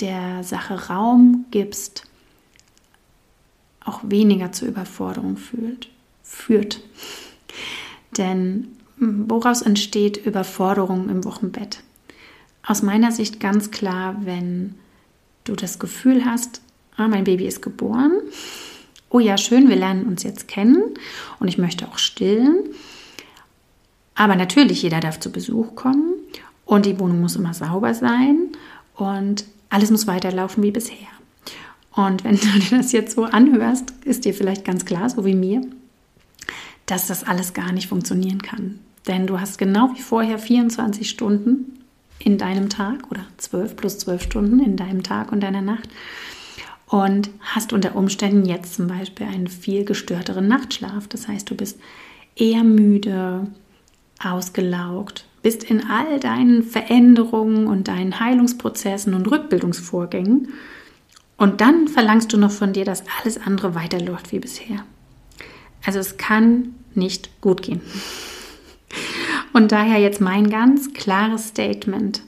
der 0.00 0.44
Sache 0.44 0.88
Raum 0.88 1.46
gibst, 1.50 2.06
auch 3.84 4.00
weniger 4.04 4.52
zur 4.52 4.68
Überforderung 4.68 5.36
fühlt, 5.36 5.88
führt. 6.22 6.80
Denn 8.16 8.68
woraus 8.98 9.62
entsteht 9.62 10.18
Überforderung 10.18 11.08
im 11.08 11.24
Wochenbett? 11.24 11.82
Aus 12.66 12.82
meiner 12.82 13.12
Sicht 13.12 13.40
ganz 13.40 13.70
klar, 13.70 14.16
wenn 14.24 14.74
du 15.44 15.54
das 15.54 15.78
Gefühl 15.78 16.24
hast, 16.24 16.60
ah, 16.96 17.08
mein 17.08 17.24
Baby 17.24 17.46
ist 17.46 17.62
geboren. 17.62 18.12
Oh 19.08 19.18
ja, 19.18 19.36
schön, 19.38 19.68
wir 19.68 19.76
lernen 19.76 20.04
uns 20.04 20.22
jetzt 20.22 20.46
kennen 20.46 20.82
und 21.40 21.48
ich 21.48 21.58
möchte 21.58 21.88
auch 21.88 21.98
stillen. 21.98 22.58
Aber 24.14 24.36
natürlich, 24.36 24.82
jeder 24.82 25.00
darf 25.00 25.18
zu 25.18 25.32
Besuch 25.32 25.74
kommen 25.74 26.14
und 26.64 26.86
die 26.86 26.98
Wohnung 27.00 27.20
muss 27.20 27.36
immer 27.36 27.54
sauber 27.54 27.94
sein 27.94 28.50
und 28.94 29.44
alles 29.70 29.90
muss 29.90 30.06
weiterlaufen 30.06 30.62
wie 30.62 30.70
bisher. 30.70 30.96
Und 31.92 32.22
wenn 32.22 32.36
du 32.36 32.46
dir 32.46 32.78
das 32.78 32.92
jetzt 32.92 33.16
so 33.16 33.24
anhörst, 33.24 33.92
ist 34.04 34.24
dir 34.24 34.34
vielleicht 34.34 34.64
ganz 34.64 34.84
klar, 34.84 35.10
so 35.10 35.24
wie 35.24 35.34
mir, 35.34 35.62
dass 36.86 37.06
das 37.06 37.24
alles 37.24 37.54
gar 37.54 37.72
nicht 37.72 37.88
funktionieren 37.88 38.42
kann. 38.42 38.78
Denn 39.06 39.26
du 39.26 39.40
hast 39.40 39.58
genau 39.58 39.90
wie 39.94 40.02
vorher 40.02 40.38
24 40.38 41.08
Stunden 41.08 41.79
in 42.22 42.38
deinem 42.38 42.68
Tag 42.68 43.10
oder 43.10 43.24
zwölf 43.38 43.76
plus 43.76 43.98
zwölf 43.98 44.22
Stunden 44.22 44.60
in 44.60 44.76
deinem 44.76 45.02
Tag 45.02 45.32
und 45.32 45.40
deiner 45.40 45.62
Nacht 45.62 45.88
und 46.86 47.30
hast 47.40 47.72
unter 47.72 47.96
Umständen 47.96 48.44
jetzt 48.44 48.74
zum 48.74 48.86
Beispiel 48.86 49.26
einen 49.26 49.48
viel 49.48 49.84
gestörteren 49.84 50.46
Nachtschlaf. 50.46 51.08
Das 51.08 51.28
heißt, 51.28 51.50
du 51.50 51.54
bist 51.54 51.80
eher 52.36 52.64
müde, 52.64 53.46
ausgelaugt, 54.22 55.24
bist 55.42 55.64
in 55.64 55.84
all 55.86 56.20
deinen 56.20 56.62
Veränderungen 56.62 57.66
und 57.66 57.88
deinen 57.88 58.20
Heilungsprozessen 58.20 59.14
und 59.14 59.30
Rückbildungsvorgängen 59.30 60.48
und 61.40 61.62
dann 61.62 61.88
verlangst 61.88 62.34
du 62.34 62.36
noch 62.36 62.50
von 62.50 62.74
dir, 62.74 62.84
dass 62.84 63.02
alles 63.18 63.38
andere 63.38 63.74
weiterläuft 63.74 64.30
wie 64.30 64.40
bisher. 64.40 64.84
Also 65.86 65.98
es 65.98 66.18
kann 66.18 66.74
nicht 66.94 67.40
gut 67.40 67.62
gehen. 67.62 67.80
Und 69.52 69.72
daher 69.72 69.98
jetzt 69.98 70.20
mein 70.20 70.48
ganz 70.48 70.92
klares 70.92 71.48
Statement. 71.48 72.22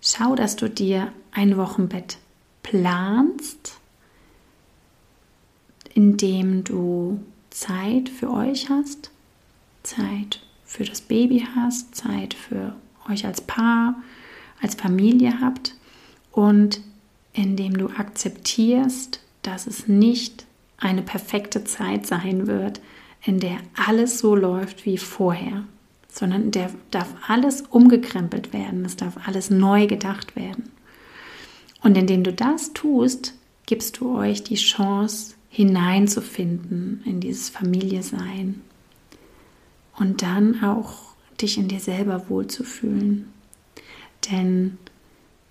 Schau, 0.00 0.34
dass 0.34 0.56
du 0.56 0.68
dir 0.68 1.12
ein 1.32 1.56
Wochenbett 1.56 2.18
planst, 2.62 3.78
indem 5.94 6.64
du 6.64 7.20
Zeit 7.50 8.08
für 8.08 8.30
euch 8.30 8.68
hast, 8.68 9.10
Zeit 9.82 10.40
für 10.64 10.84
das 10.84 11.00
Baby 11.00 11.46
hast, 11.56 11.94
Zeit 11.94 12.34
für 12.34 12.76
euch 13.08 13.24
als 13.24 13.40
Paar, 13.40 13.96
als 14.60 14.74
Familie 14.74 15.40
habt 15.40 15.74
und 16.32 16.80
indem 17.32 17.76
du 17.76 17.88
akzeptierst, 17.88 19.20
dass 19.42 19.66
es 19.66 19.88
nicht 19.88 20.44
eine 20.76 21.02
perfekte 21.02 21.64
Zeit 21.64 22.06
sein 22.06 22.46
wird, 22.46 22.80
in 23.24 23.40
der 23.40 23.58
alles 23.74 24.18
so 24.18 24.36
läuft 24.36 24.84
wie 24.84 24.98
vorher, 24.98 25.64
sondern 26.10 26.50
der 26.50 26.70
darf 26.90 27.14
alles 27.26 27.62
umgekrempelt 27.62 28.52
werden, 28.52 28.84
es 28.84 28.96
darf 28.96 29.26
alles 29.26 29.50
neu 29.50 29.86
gedacht 29.86 30.36
werden. 30.36 30.70
Und 31.82 31.96
indem 31.96 32.24
du 32.24 32.32
das 32.32 32.72
tust, 32.72 33.34
gibst 33.66 34.00
du 34.00 34.16
euch 34.16 34.42
die 34.42 34.56
Chance, 34.56 35.34
hineinzufinden 35.50 37.02
in 37.04 37.20
dieses 37.20 37.48
Familie-Sein 37.48 38.60
und 39.96 40.22
dann 40.22 40.62
auch 40.62 41.14
dich 41.40 41.58
in 41.58 41.68
dir 41.68 41.80
selber 41.80 42.28
wohlzufühlen. 42.28 43.32
Denn 44.30 44.78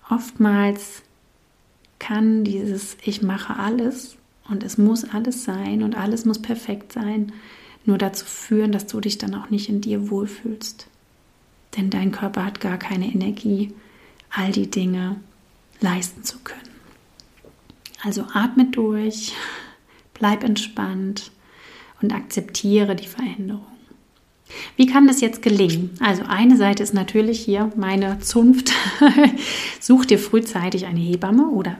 oftmals 0.08 1.02
kann 1.98 2.44
dieses 2.44 2.96
Ich 3.02 3.22
mache 3.22 3.56
alles 3.56 4.16
und 4.48 4.62
es 4.62 4.78
muss 4.78 5.04
alles 5.04 5.44
sein 5.44 5.82
und 5.82 5.96
alles 5.96 6.24
muss 6.24 6.40
perfekt 6.40 6.92
sein, 6.92 7.32
nur 7.84 7.98
dazu 7.98 8.24
führen, 8.24 8.72
dass 8.72 8.86
du 8.86 9.00
dich 9.00 9.18
dann 9.18 9.34
auch 9.34 9.50
nicht 9.50 9.68
in 9.68 9.80
dir 9.80 10.10
wohlfühlst. 10.10 10.86
Denn 11.76 11.90
dein 11.90 12.12
Körper 12.12 12.44
hat 12.44 12.60
gar 12.60 12.78
keine 12.78 13.06
Energie, 13.06 13.74
all 14.30 14.52
die 14.52 14.70
Dinge 14.70 15.16
leisten 15.80 16.24
zu 16.24 16.38
können. 16.40 16.60
Also 18.02 18.24
atme 18.32 18.66
durch, 18.66 19.32
bleib 20.14 20.44
entspannt 20.44 21.30
und 22.00 22.14
akzeptiere 22.14 22.94
die 22.94 23.06
Veränderung. 23.06 23.66
Wie 24.76 24.86
kann 24.86 25.06
das 25.06 25.20
jetzt 25.20 25.42
gelingen? 25.42 25.90
Also 26.00 26.22
eine 26.26 26.56
Seite 26.56 26.82
ist 26.82 26.94
natürlich 26.94 27.40
hier 27.40 27.70
meine 27.76 28.20
Zunft. 28.20 28.72
Such 29.80 30.06
dir 30.06 30.18
frühzeitig 30.18 30.86
eine 30.86 31.00
Hebamme 31.00 31.48
oder 31.48 31.78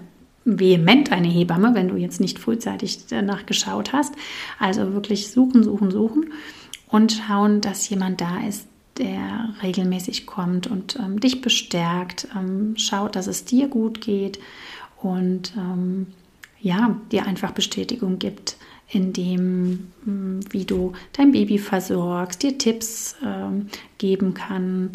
vehement 0.56 1.12
eine 1.12 1.28
Hebamme, 1.28 1.74
wenn 1.74 1.88
du 1.88 1.96
jetzt 1.96 2.20
nicht 2.20 2.38
frühzeitig 2.38 3.06
danach 3.08 3.46
geschaut 3.46 3.92
hast. 3.92 4.14
Also 4.58 4.92
wirklich 4.92 5.30
suchen, 5.30 5.62
suchen, 5.62 5.90
suchen 5.90 6.32
und 6.88 7.12
schauen, 7.12 7.60
dass 7.60 7.88
jemand 7.88 8.20
da 8.20 8.38
ist, 8.46 8.66
der 8.98 9.54
regelmäßig 9.62 10.26
kommt 10.26 10.66
und 10.66 10.96
ähm, 10.96 11.20
dich 11.20 11.40
bestärkt, 11.40 12.28
ähm, 12.36 12.74
schaut, 12.76 13.14
dass 13.14 13.26
es 13.26 13.44
dir 13.44 13.68
gut 13.68 14.00
geht 14.00 14.38
und 15.00 15.52
ähm, 15.56 16.08
ja, 16.60 16.96
dir 17.12 17.26
einfach 17.26 17.52
Bestätigung 17.52 18.18
gibt 18.18 18.56
in 18.90 19.12
dem, 19.12 19.92
hm, 20.04 20.40
wie 20.50 20.64
du 20.64 20.92
dein 21.12 21.32
Baby 21.32 21.58
versorgst, 21.58 22.42
dir 22.42 22.58
Tipps 22.58 23.16
äh, 23.22 23.64
geben 23.98 24.34
kann, 24.34 24.92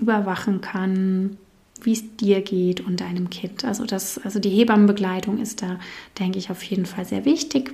überwachen 0.00 0.60
kann, 0.60 1.36
wie 1.84 1.92
es 1.92 2.16
dir 2.16 2.40
geht 2.40 2.80
und 2.80 3.00
deinem 3.00 3.30
Kind. 3.30 3.64
Also 3.64 3.84
das, 3.84 4.18
also 4.18 4.38
die 4.38 4.50
Hebammenbegleitung 4.50 5.38
ist 5.38 5.62
da, 5.62 5.78
denke 6.18 6.38
ich, 6.38 6.50
auf 6.50 6.62
jeden 6.62 6.86
Fall 6.86 7.04
sehr 7.04 7.24
wichtig. 7.24 7.72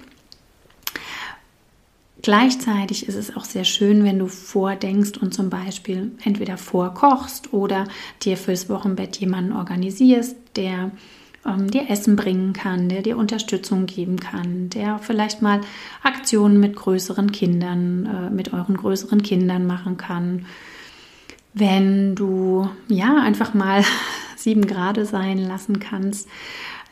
Gleichzeitig 2.22 3.08
ist 3.08 3.14
es 3.14 3.34
auch 3.34 3.44
sehr 3.44 3.64
schön, 3.64 4.04
wenn 4.04 4.18
du 4.18 4.26
vordenkst 4.26 5.16
und 5.18 5.32
zum 5.32 5.48
Beispiel 5.48 6.12
entweder 6.22 6.58
vorkochst 6.58 7.54
oder 7.54 7.86
dir 8.22 8.36
fürs 8.36 8.68
Wochenbett 8.68 9.16
jemanden 9.16 9.52
organisierst, 9.52 10.36
der 10.56 10.90
ähm, 11.46 11.70
dir 11.70 11.88
Essen 11.88 12.16
bringen 12.16 12.52
kann, 12.52 12.90
der 12.90 13.00
dir 13.00 13.16
Unterstützung 13.16 13.86
geben 13.86 14.18
kann, 14.18 14.68
der 14.68 14.98
vielleicht 14.98 15.40
mal 15.40 15.62
Aktionen 16.02 16.60
mit 16.60 16.76
größeren 16.76 17.32
Kindern, 17.32 18.06
äh, 18.06 18.30
mit 18.30 18.52
euren 18.52 18.76
größeren 18.76 19.22
Kindern 19.22 19.66
machen 19.66 19.96
kann. 19.96 20.44
Wenn 21.52 22.14
du 22.14 22.68
ja 22.88 23.16
einfach 23.20 23.54
mal 23.54 23.84
sieben 24.36 24.66
Grad 24.66 25.04
sein 25.06 25.38
lassen 25.38 25.80
kannst. 25.80 26.28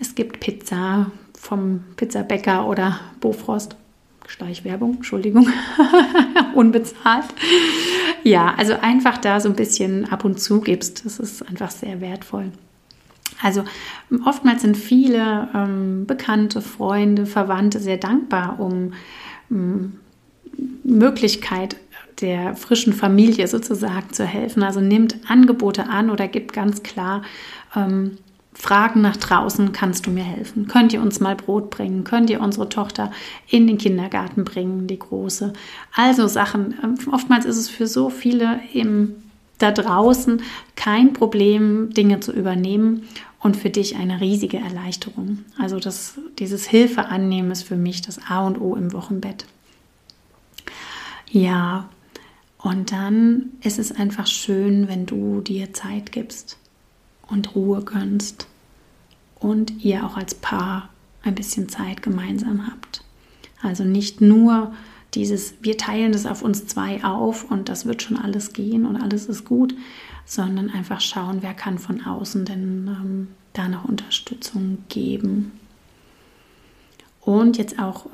Es 0.01 0.15
gibt 0.15 0.41
Pizza 0.41 1.11
vom 1.39 1.83
Pizzabäcker 1.97 2.67
oder 2.67 3.01
Bofrost 3.21 3.77
Schleichwerbung, 4.29 4.97
Entschuldigung, 4.97 5.49
unbezahlt. 6.55 7.25
Ja, 8.23 8.55
also 8.57 8.75
einfach 8.81 9.17
da 9.19 9.41
so 9.41 9.49
ein 9.49 9.57
bisschen 9.57 10.05
ab 10.13 10.25
und 10.25 10.39
zu 10.39 10.61
gibst, 10.61 11.07
das 11.07 11.19
ist 11.19 11.49
einfach 11.49 11.71
sehr 11.71 12.03
wertvoll. 12.03 12.53
Also 13.43 13.65
oftmals 14.25 14.63
sind 14.63 14.77
viele 14.77 15.49
ähm, 15.55 16.05
Bekannte, 16.07 16.61
Freunde, 16.61 17.25
Verwandte 17.25 17.81
sehr 17.81 17.97
dankbar 17.97 18.61
um 18.61 18.93
ähm, 19.51 19.95
Möglichkeit 20.85 21.77
der 22.21 22.57
frischen 22.57 22.93
Familie 22.93 23.47
sozusagen 23.47 24.13
zu 24.13 24.25
helfen. 24.25 24.63
Also 24.63 24.81
nimmt 24.81 25.17
Angebote 25.29 25.89
an 25.89 26.11
oder 26.11 26.29
gibt 26.29 26.53
ganz 26.53 26.83
klar 26.83 27.23
ähm, 27.77 28.19
Fragen 28.59 29.03
nach 29.03 29.17
draußen, 29.17 29.71
kannst 29.71 30.07
du 30.07 30.11
mir 30.11 30.25
helfen? 30.25 30.67
Könnt 30.67 30.93
ihr 30.93 31.01
uns 31.01 31.21
mal 31.21 31.37
Brot 31.37 31.71
bringen? 31.71 32.03
Könnt 32.03 32.29
ihr 32.29 32.41
unsere 32.41 32.69
Tochter 32.69 33.13
in 33.47 33.69
den 33.69 33.79
Kindergarten 33.79 34.45
bringen, 34.45 34.89
die 34.89 34.99
große? 34.99 35.53
Also 35.95 36.27
Sachen, 36.27 36.75
ähm, 36.83 36.97
oftmals 37.13 37.45
ist 37.45 37.57
es 37.57 37.69
für 37.69 37.87
so 37.87 38.11
viele 38.11 38.59
im, 38.73 39.15
da 39.59 39.71
draußen 39.71 40.43
kein 40.75 41.13
Problem, 41.13 41.91
Dinge 41.95 42.19
zu 42.19 42.33
übernehmen 42.33 43.05
und 43.39 43.57
für 43.57 43.71
dich 43.71 43.95
eine 43.95 44.21
riesige 44.21 44.59
Erleichterung. 44.59 45.45
Also 45.57 45.79
das, 45.79 46.19
dieses 46.41 46.67
Hilfe 46.67 47.07
annehmen 47.07 47.53
ist 47.53 47.63
für 47.63 47.77
mich 47.77 48.03
das 48.03 48.19
A 48.29 48.45
und 48.45 48.61
O 48.61 48.75
im 48.75 48.93
Wochenbett. 48.93 49.47
Ja, 51.31 51.89
und 52.59 52.91
dann 52.91 53.51
ist 53.63 53.79
es 53.79 53.93
einfach 53.93 54.27
schön, 54.27 54.89
wenn 54.89 55.07
du 55.07 55.41
dir 55.41 55.73
Zeit 55.73 56.11
gibst 56.13 56.59
und 57.29 57.55
Ruhe 57.55 57.83
gönnst 57.83 58.49
und 59.37 59.85
ihr 59.85 60.05
auch 60.05 60.17
als 60.17 60.35
Paar 60.35 60.89
ein 61.23 61.37
bisschen 61.37 61.69
Zeit 61.69 62.03
gemeinsam 62.03 62.67
habt. 62.67 63.05
Also 63.63 63.85
nicht 63.85 64.21
nur 64.21 64.73
dieses, 65.15 65.55
wir 65.63 65.77
teilen 65.77 66.13
das 66.13 66.27
auf 66.27 66.43
uns 66.43 66.67
zwei 66.67 67.03
auf 67.05 67.51
und 67.51 67.69
das 67.69 67.87
wird 67.87 68.03
schon 68.03 68.17
alles 68.17 68.53
gehen 68.53 68.87
und 68.87 68.97
alles 68.97 69.27
ist 69.27 69.45
gut, 69.45 69.75
sondern 70.25 70.69
einfach 70.69 71.01
schauen, 71.01 71.39
wer 71.41 71.55
kann 71.55 71.79
von 71.79 72.05
außen 72.05 72.45
denn 72.45 72.89
ähm, 72.89 73.29
da 73.53 73.69
noch 73.69 73.85
Unterstützung 73.85 74.79
geben. 74.89 75.53
Und 77.21 77.57
jetzt 77.57 77.79
auch 77.79 78.07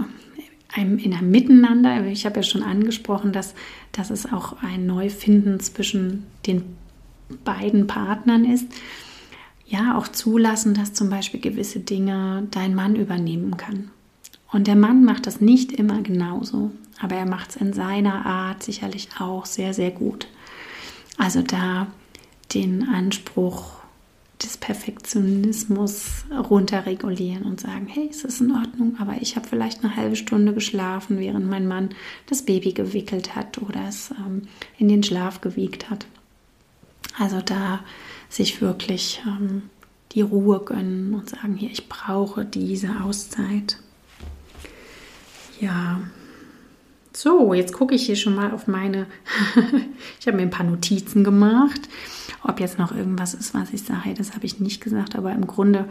ähm, 0.76 0.98
in 0.98 1.14
einem 1.14 1.30
Miteinander, 1.30 2.04
ich 2.06 2.26
habe 2.26 2.36
ja 2.36 2.42
schon 2.42 2.62
angesprochen, 2.62 3.32
dass, 3.32 3.54
dass 3.92 4.10
es 4.10 4.30
auch 4.32 4.62
ein 4.62 4.86
Neufinden 4.86 5.60
zwischen 5.60 6.24
den 6.46 6.62
beiden 7.44 7.86
Partnern 7.86 8.44
ist 8.44 8.66
ja 9.66 9.96
auch 9.98 10.08
zulassen, 10.08 10.74
dass 10.74 10.92
zum 10.92 11.10
Beispiel 11.10 11.40
gewisse 11.40 11.80
Dinge 11.80 12.46
dein 12.50 12.74
Mann 12.74 12.96
übernehmen 12.96 13.56
kann. 13.56 13.90
Und 14.52 14.66
der 14.66 14.76
Mann 14.76 15.04
macht 15.04 15.26
das 15.26 15.40
nicht 15.40 15.72
immer 15.72 16.02
genauso, 16.02 16.70
aber 17.00 17.16
er 17.16 17.26
macht 17.26 17.50
es 17.50 17.56
in 17.56 17.72
seiner 17.72 18.24
Art 18.24 18.62
sicherlich 18.62 19.08
auch 19.18 19.46
sehr, 19.46 19.74
sehr 19.74 19.90
gut. 19.90 20.28
Also 21.18 21.42
da 21.42 21.88
den 22.52 22.88
Anspruch 22.88 23.73
des 24.44 24.56
Perfektionismus 24.56 26.24
runterregulieren 26.30 27.44
und 27.44 27.60
sagen, 27.60 27.86
hey, 27.86 28.08
es 28.10 28.24
ist 28.24 28.40
in 28.40 28.52
Ordnung, 28.52 28.96
aber 28.98 29.20
ich 29.20 29.36
habe 29.36 29.48
vielleicht 29.48 29.82
eine 29.82 29.96
halbe 29.96 30.16
Stunde 30.16 30.52
geschlafen, 30.54 31.18
während 31.18 31.48
mein 31.48 31.66
Mann 31.66 31.90
das 32.26 32.42
Baby 32.42 32.72
gewickelt 32.72 33.34
hat 33.34 33.58
oder 33.58 33.88
es 33.88 34.10
ähm, 34.10 34.42
in 34.78 34.88
den 34.88 35.02
Schlaf 35.02 35.40
gewiegt 35.40 35.90
hat. 35.90 36.06
Also 37.18 37.40
da 37.40 37.80
sich 38.28 38.60
wirklich 38.60 39.22
ähm, 39.26 39.62
die 40.12 40.22
Ruhe 40.22 40.60
gönnen 40.60 41.14
und 41.14 41.30
sagen, 41.30 41.56
hier, 41.56 41.70
ich 41.70 41.88
brauche 41.88 42.44
diese 42.44 43.02
Auszeit. 43.02 43.78
Ja, 45.60 46.00
so, 47.16 47.54
jetzt 47.54 47.72
gucke 47.72 47.94
ich 47.94 48.06
hier 48.06 48.16
schon 48.16 48.34
mal 48.34 48.50
auf 48.52 48.66
meine, 48.66 49.06
ich 50.20 50.26
habe 50.26 50.36
mir 50.36 50.42
ein 50.42 50.50
paar 50.50 50.66
Notizen 50.66 51.24
gemacht. 51.24 51.88
Ob 52.42 52.60
jetzt 52.60 52.78
noch 52.78 52.94
irgendwas 52.94 53.34
ist, 53.34 53.54
was 53.54 53.72
ich 53.72 53.82
sage, 53.82 54.14
das 54.14 54.34
habe 54.34 54.46
ich 54.46 54.60
nicht 54.60 54.82
gesagt, 54.82 55.16
aber 55.16 55.32
im 55.32 55.46
Grunde 55.46 55.88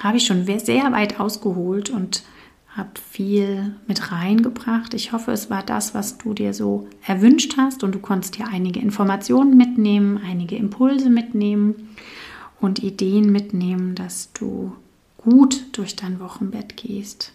habe 0.00 0.18
ich 0.18 0.26
schon 0.26 0.44
sehr 0.44 0.92
weit 0.92 1.18
ausgeholt 1.18 1.90
und 1.90 2.22
habe 2.68 2.90
viel 3.10 3.74
mit 3.86 4.12
reingebracht. 4.12 4.92
Ich 4.92 5.12
hoffe, 5.12 5.32
es 5.32 5.48
war 5.48 5.62
das, 5.62 5.94
was 5.94 6.18
du 6.18 6.34
dir 6.34 6.52
so 6.52 6.86
erwünscht 7.06 7.54
hast 7.56 7.82
und 7.82 7.94
du 7.94 7.98
konntest 7.98 8.36
dir 8.36 8.46
einige 8.48 8.80
Informationen 8.80 9.56
mitnehmen, 9.56 10.20
einige 10.22 10.56
Impulse 10.56 11.08
mitnehmen 11.08 11.88
und 12.60 12.82
Ideen 12.82 13.32
mitnehmen, 13.32 13.94
dass 13.94 14.32
du 14.34 14.72
gut 15.16 15.64
durch 15.72 15.96
dein 15.96 16.20
Wochenbett 16.20 16.76
gehst. 16.76 17.32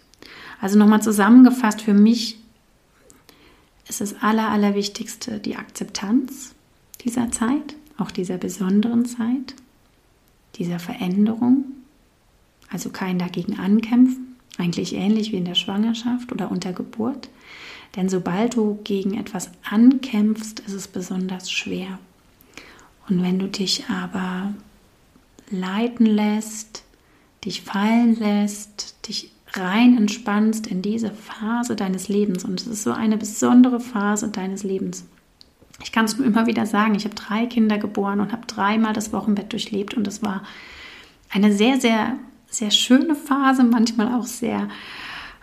Also 0.60 0.78
nochmal 0.78 1.02
zusammengefasst, 1.02 1.82
für 1.82 1.94
mich 1.94 2.38
ist 3.88 4.00
das 4.00 4.22
Aller, 4.22 4.48
Allerwichtigste 4.48 5.38
die 5.38 5.56
Akzeptanz 5.56 6.54
dieser 7.04 7.30
Zeit, 7.30 7.74
auch 7.98 8.10
dieser 8.10 8.38
besonderen 8.38 9.06
Zeit, 9.06 9.54
dieser 10.56 10.78
Veränderung. 10.78 11.64
Also 12.70 12.90
kein 12.90 13.18
dagegen 13.18 13.58
ankämpfen, 13.58 14.36
eigentlich 14.56 14.94
ähnlich 14.94 15.32
wie 15.32 15.36
in 15.36 15.44
der 15.44 15.54
Schwangerschaft 15.54 16.32
oder 16.32 16.50
unter 16.50 16.72
Geburt. 16.72 17.28
Denn 17.96 18.08
sobald 18.08 18.56
du 18.56 18.78
gegen 18.84 19.18
etwas 19.18 19.50
ankämpfst, 19.68 20.60
ist 20.60 20.72
es 20.72 20.88
besonders 20.88 21.50
schwer. 21.50 21.98
Und 23.08 23.22
wenn 23.22 23.38
du 23.38 23.48
dich 23.48 23.84
aber 23.90 24.54
leiten 25.50 26.06
lässt, 26.06 26.84
dich 27.44 27.62
fallen 27.62 28.18
lässt, 28.18 29.06
dich 29.08 29.31
rein 29.54 29.96
entspannst 29.96 30.66
in 30.66 30.82
diese 30.82 31.10
Phase 31.10 31.76
deines 31.76 32.08
Lebens. 32.08 32.44
Und 32.44 32.60
es 32.60 32.66
ist 32.66 32.82
so 32.82 32.92
eine 32.92 33.16
besondere 33.16 33.80
Phase 33.80 34.28
deines 34.28 34.62
Lebens. 34.62 35.04
Ich 35.82 35.92
kann 35.92 36.04
es 36.04 36.16
nur 36.16 36.26
immer 36.26 36.46
wieder 36.46 36.66
sagen, 36.66 36.94
ich 36.94 37.04
habe 37.04 37.14
drei 37.14 37.46
Kinder 37.46 37.78
geboren 37.78 38.20
und 38.20 38.32
habe 38.32 38.46
dreimal 38.46 38.92
das 38.92 39.12
Wochenbett 39.12 39.52
durchlebt 39.52 39.94
und 39.94 40.06
es 40.06 40.22
war 40.22 40.42
eine 41.30 41.52
sehr, 41.52 41.80
sehr 41.80 42.18
sehr 42.52 42.70
schöne 42.70 43.14
Phase, 43.14 43.64
manchmal 43.64 44.14
auch 44.14 44.26
sehr 44.26 44.68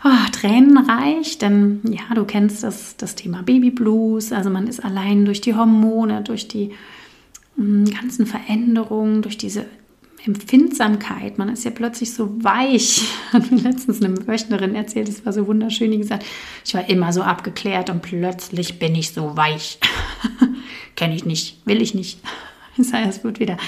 oh, 0.04 0.30
tränenreich, 0.32 1.38
denn 1.38 1.80
ja, 1.84 2.14
du 2.14 2.24
kennst 2.24 2.62
das, 2.62 2.96
das 2.96 3.16
Thema 3.16 3.42
Baby 3.42 3.70
Blues, 3.70 4.32
also 4.32 4.48
man 4.48 4.66
ist 4.66 4.82
allein 4.82 5.24
durch 5.24 5.40
die 5.40 5.54
Hormone, 5.54 6.22
durch 6.22 6.48
die 6.48 6.70
mm, 7.56 7.84
ganzen 7.86 8.26
Veränderungen, 8.26 9.22
durch 9.22 9.36
diese 9.36 9.66
Empfindsamkeit, 10.26 11.38
man 11.38 11.48
ist 11.48 11.64
ja 11.64 11.70
plötzlich 11.70 12.12
so 12.12 12.42
weich. 12.42 13.02
Hat 13.32 13.50
mir 13.50 13.58
letztens 13.58 14.02
eine 14.02 14.26
Wöchnerin 14.26 14.74
erzählt, 14.74 15.08
es 15.08 15.24
war 15.24 15.32
so 15.32 15.46
wunderschön, 15.46 15.90
die 15.90 15.98
gesagt, 15.98 16.24
ich 16.64 16.74
war 16.74 16.88
immer 16.88 17.12
so 17.12 17.22
abgeklärt 17.22 17.90
und 17.90 18.02
plötzlich 18.02 18.78
bin 18.78 18.94
ich 18.94 19.12
so 19.12 19.36
weich. 19.36 19.78
Kenne 20.96 21.14
ich 21.14 21.24
nicht, 21.24 21.58
will 21.66 21.80
ich 21.82 21.94
nicht. 21.94 22.20
Das 22.76 22.94
heißt, 22.94 23.18
es 23.18 23.24
wird 23.24 23.40
wieder 23.40 23.58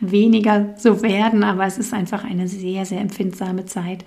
weniger 0.00 0.74
so 0.78 1.02
werden, 1.02 1.42
aber 1.42 1.66
es 1.66 1.76
ist 1.76 1.92
einfach 1.92 2.24
eine 2.24 2.48
sehr, 2.48 2.86
sehr 2.86 3.00
empfindsame 3.00 3.66
Zeit, 3.66 4.02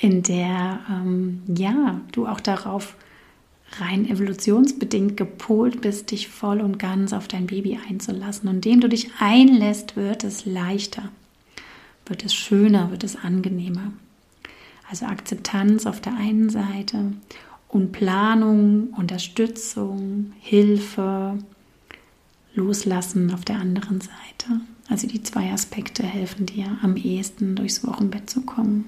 in 0.00 0.22
der 0.22 0.80
ähm, 0.90 1.42
ja, 1.46 2.00
du 2.10 2.26
auch 2.26 2.40
darauf 2.40 2.96
rein 3.80 4.08
evolutionsbedingt 4.08 5.16
gepolt 5.16 5.80
bist, 5.80 6.10
dich 6.10 6.28
voll 6.28 6.60
und 6.60 6.78
ganz 6.78 7.12
auf 7.12 7.28
dein 7.28 7.46
Baby 7.46 7.78
einzulassen. 7.88 8.48
Und 8.48 8.56
indem 8.56 8.80
du 8.80 8.88
dich 8.88 9.10
einlässt, 9.18 9.96
wird 9.96 10.24
es 10.24 10.46
leichter, 10.46 11.10
wird 12.06 12.24
es 12.24 12.34
schöner, 12.34 12.90
wird 12.90 13.04
es 13.04 13.16
angenehmer. 13.16 13.92
Also 14.88 15.06
Akzeptanz 15.06 15.86
auf 15.86 16.00
der 16.00 16.14
einen 16.14 16.50
Seite 16.50 17.12
und 17.68 17.92
Planung, 17.92 18.88
Unterstützung, 18.96 20.32
Hilfe, 20.40 21.38
Loslassen 22.54 23.32
auf 23.32 23.44
der 23.44 23.56
anderen 23.56 24.00
Seite. 24.00 24.60
Also 24.88 25.08
die 25.08 25.22
zwei 25.22 25.50
Aspekte 25.50 26.02
helfen 26.02 26.46
dir 26.46 26.78
am 26.82 26.96
ehesten 26.96 27.56
durchs 27.56 27.86
Wochenbett 27.86 28.28
zu 28.28 28.42
kommen. 28.42 28.84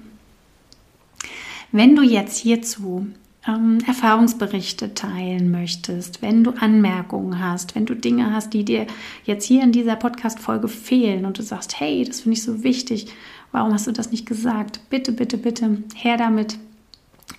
Wenn 1.73 1.97
du 1.97 2.03
jetzt 2.03 2.39
hierzu 2.39 3.09
ähm, 3.47 3.79
Erfahrungsberichte 3.87 4.95
teilen 4.95 5.51
möchtest, 5.51 6.23
wenn 6.23 6.45
du 6.45 6.53
Anmerkungen 6.53 7.41
hast, 7.41 7.75
wenn 7.75 7.87
du 7.87 7.95
Dinge 7.95 8.33
hast, 8.33 8.53
die 8.53 8.65
dir 8.65 8.87
jetzt 9.25 9.45
hier 9.45 9.63
in 9.63 9.73
dieser 9.73 9.97
Podcast-Folge 9.97 10.69
fehlen 10.69 11.25
und 11.25 11.39
du 11.39 11.43
sagst, 11.43 11.79
hey, 11.81 12.05
das 12.05 12.21
finde 12.21 12.37
ich 12.37 12.43
so 12.43 12.63
wichtig, 12.63 13.07
warum 13.53 13.73
hast 13.73 13.87
du 13.87 13.93
das 13.93 14.11
nicht 14.11 14.27
gesagt? 14.27 14.81
Bitte, 14.91 15.13
bitte, 15.13 15.39
bitte, 15.39 15.83
her 15.95 16.17
damit. 16.17 16.59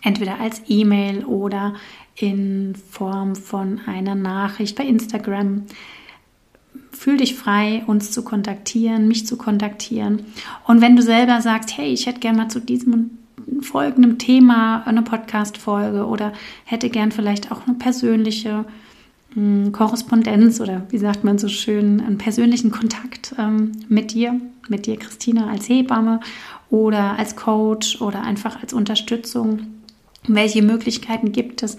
Entweder 0.01 0.39
als 0.39 0.61
E-Mail 0.67 1.25
oder 1.25 1.75
in 2.15 2.75
Form 2.75 3.35
von 3.35 3.79
einer 3.85 4.15
Nachricht 4.15 4.75
bei 4.75 4.83
Instagram. 4.85 5.63
Fühl 6.91 7.17
dich 7.17 7.35
frei, 7.35 7.83
uns 7.85 8.11
zu 8.11 8.23
kontaktieren, 8.23 9.07
mich 9.07 9.27
zu 9.27 9.37
kontaktieren. 9.37 10.25
Und 10.65 10.81
wenn 10.81 10.95
du 10.95 11.01
selber 11.01 11.41
sagst, 11.41 11.77
hey, 11.77 11.93
ich 11.93 12.05
hätte 12.05 12.19
gerne 12.19 12.37
mal 12.37 12.49
zu 12.49 12.59
diesem 12.59 13.17
folgendem 13.61 14.17
Thema 14.17 14.83
eine 14.85 15.01
Podcast-Folge 15.01 16.05
oder 16.05 16.33
hätte 16.65 16.89
gern 16.89 17.11
vielleicht 17.11 17.51
auch 17.51 17.67
eine 17.67 17.75
persönliche 17.75 18.65
hm, 19.33 19.71
Korrespondenz 19.71 20.59
oder 20.59 20.83
wie 20.89 20.97
sagt 20.97 21.23
man 21.23 21.37
so 21.37 21.47
schön, 21.47 22.01
einen 22.01 22.17
persönlichen 22.17 22.71
Kontakt 22.71 23.35
ähm, 23.37 23.73
mit 23.87 24.13
dir, 24.13 24.39
mit 24.69 24.85
dir, 24.85 24.97
Christina, 24.97 25.49
als 25.49 25.69
Hebamme 25.69 26.19
oder 26.69 27.17
als 27.17 27.35
Coach 27.35 28.01
oder 28.01 28.21
einfach 28.23 28.61
als 28.61 28.73
Unterstützung. 28.73 29.59
Welche 30.27 30.61
Möglichkeiten 30.61 31.31
gibt 31.31 31.63
es? 31.63 31.77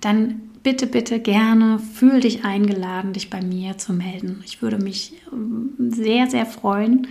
Dann 0.00 0.42
bitte, 0.62 0.86
bitte 0.86 1.20
gerne, 1.20 1.78
fühl 1.78 2.20
dich 2.20 2.44
eingeladen, 2.44 3.12
dich 3.12 3.30
bei 3.30 3.40
mir 3.40 3.78
zu 3.78 3.92
melden. 3.92 4.42
Ich 4.44 4.60
würde 4.60 4.78
mich 4.78 5.14
ähm, 5.32 5.70
sehr, 5.78 6.26
sehr 6.26 6.44
freuen 6.44 7.06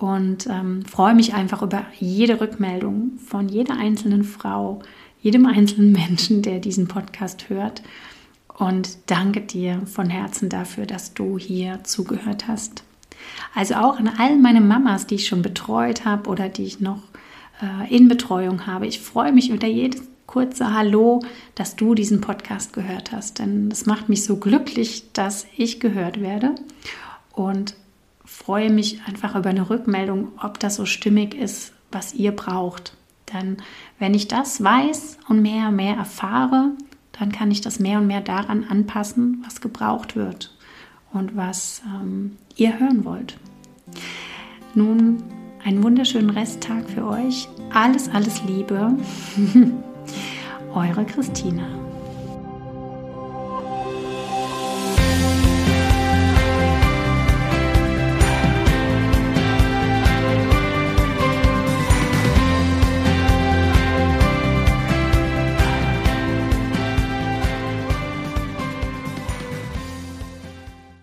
und 0.00 0.46
ähm, 0.46 0.82
freue 0.86 1.14
mich 1.14 1.34
einfach 1.34 1.60
über 1.60 1.84
jede 1.98 2.40
Rückmeldung 2.40 3.18
von 3.18 3.50
jeder 3.50 3.76
einzelnen 3.76 4.24
Frau, 4.24 4.80
jedem 5.20 5.44
einzelnen 5.44 5.92
Menschen, 6.08 6.40
der 6.40 6.58
diesen 6.58 6.88
Podcast 6.88 7.50
hört. 7.50 7.82
Und 8.56 9.10
danke 9.10 9.42
dir 9.42 9.82
von 9.86 10.08
Herzen 10.08 10.48
dafür, 10.48 10.86
dass 10.86 11.12
du 11.12 11.38
hier 11.38 11.84
zugehört 11.84 12.48
hast. 12.48 12.82
Also 13.54 13.74
auch 13.74 13.98
an 13.98 14.10
all 14.18 14.38
meine 14.38 14.62
Mamas, 14.62 15.06
die 15.06 15.16
ich 15.16 15.26
schon 15.26 15.42
betreut 15.42 16.06
habe 16.06 16.30
oder 16.30 16.48
die 16.48 16.64
ich 16.64 16.80
noch 16.80 17.02
äh, 17.60 17.94
in 17.94 18.08
Betreuung 18.08 18.66
habe. 18.66 18.86
Ich 18.86 19.00
freue 19.00 19.32
mich 19.32 19.50
über 19.50 19.66
jedes 19.66 20.02
kurze 20.26 20.72
Hallo, 20.72 21.20
dass 21.54 21.76
du 21.76 21.94
diesen 21.94 22.22
Podcast 22.22 22.72
gehört 22.72 23.12
hast. 23.12 23.38
Denn 23.38 23.68
es 23.70 23.84
macht 23.84 24.08
mich 24.08 24.24
so 24.24 24.36
glücklich, 24.36 25.12
dass 25.12 25.46
ich 25.58 25.78
gehört 25.78 26.22
werde. 26.22 26.54
Und 27.32 27.74
freue 28.42 28.70
mich 28.70 29.02
einfach 29.06 29.34
über 29.36 29.50
eine 29.50 29.68
Rückmeldung, 29.68 30.28
ob 30.42 30.58
das 30.58 30.76
so 30.76 30.86
stimmig 30.86 31.34
ist, 31.34 31.72
was 31.92 32.14
ihr 32.14 32.32
braucht. 32.32 32.96
Denn 33.32 33.58
wenn 33.98 34.14
ich 34.14 34.28
das 34.28 34.62
weiß 34.62 35.18
und 35.28 35.42
mehr 35.42 35.68
und 35.68 35.76
mehr 35.76 35.96
erfahre, 35.96 36.70
dann 37.12 37.32
kann 37.32 37.50
ich 37.50 37.60
das 37.60 37.78
mehr 37.78 37.98
und 37.98 38.06
mehr 38.06 38.22
daran 38.22 38.64
anpassen, 38.64 39.42
was 39.44 39.60
gebraucht 39.60 40.16
wird 40.16 40.56
und 41.12 41.36
was 41.36 41.82
ähm, 41.86 42.36
ihr 42.56 42.78
hören 42.80 43.04
wollt. 43.04 43.36
Nun 44.74 45.22
einen 45.62 45.82
wunderschönen 45.82 46.30
Resttag 46.30 46.88
für 46.88 47.06
euch. 47.06 47.46
Alles, 47.74 48.08
alles 48.08 48.42
Liebe. 48.44 48.96
Eure 50.74 51.04
Christina. 51.04 51.79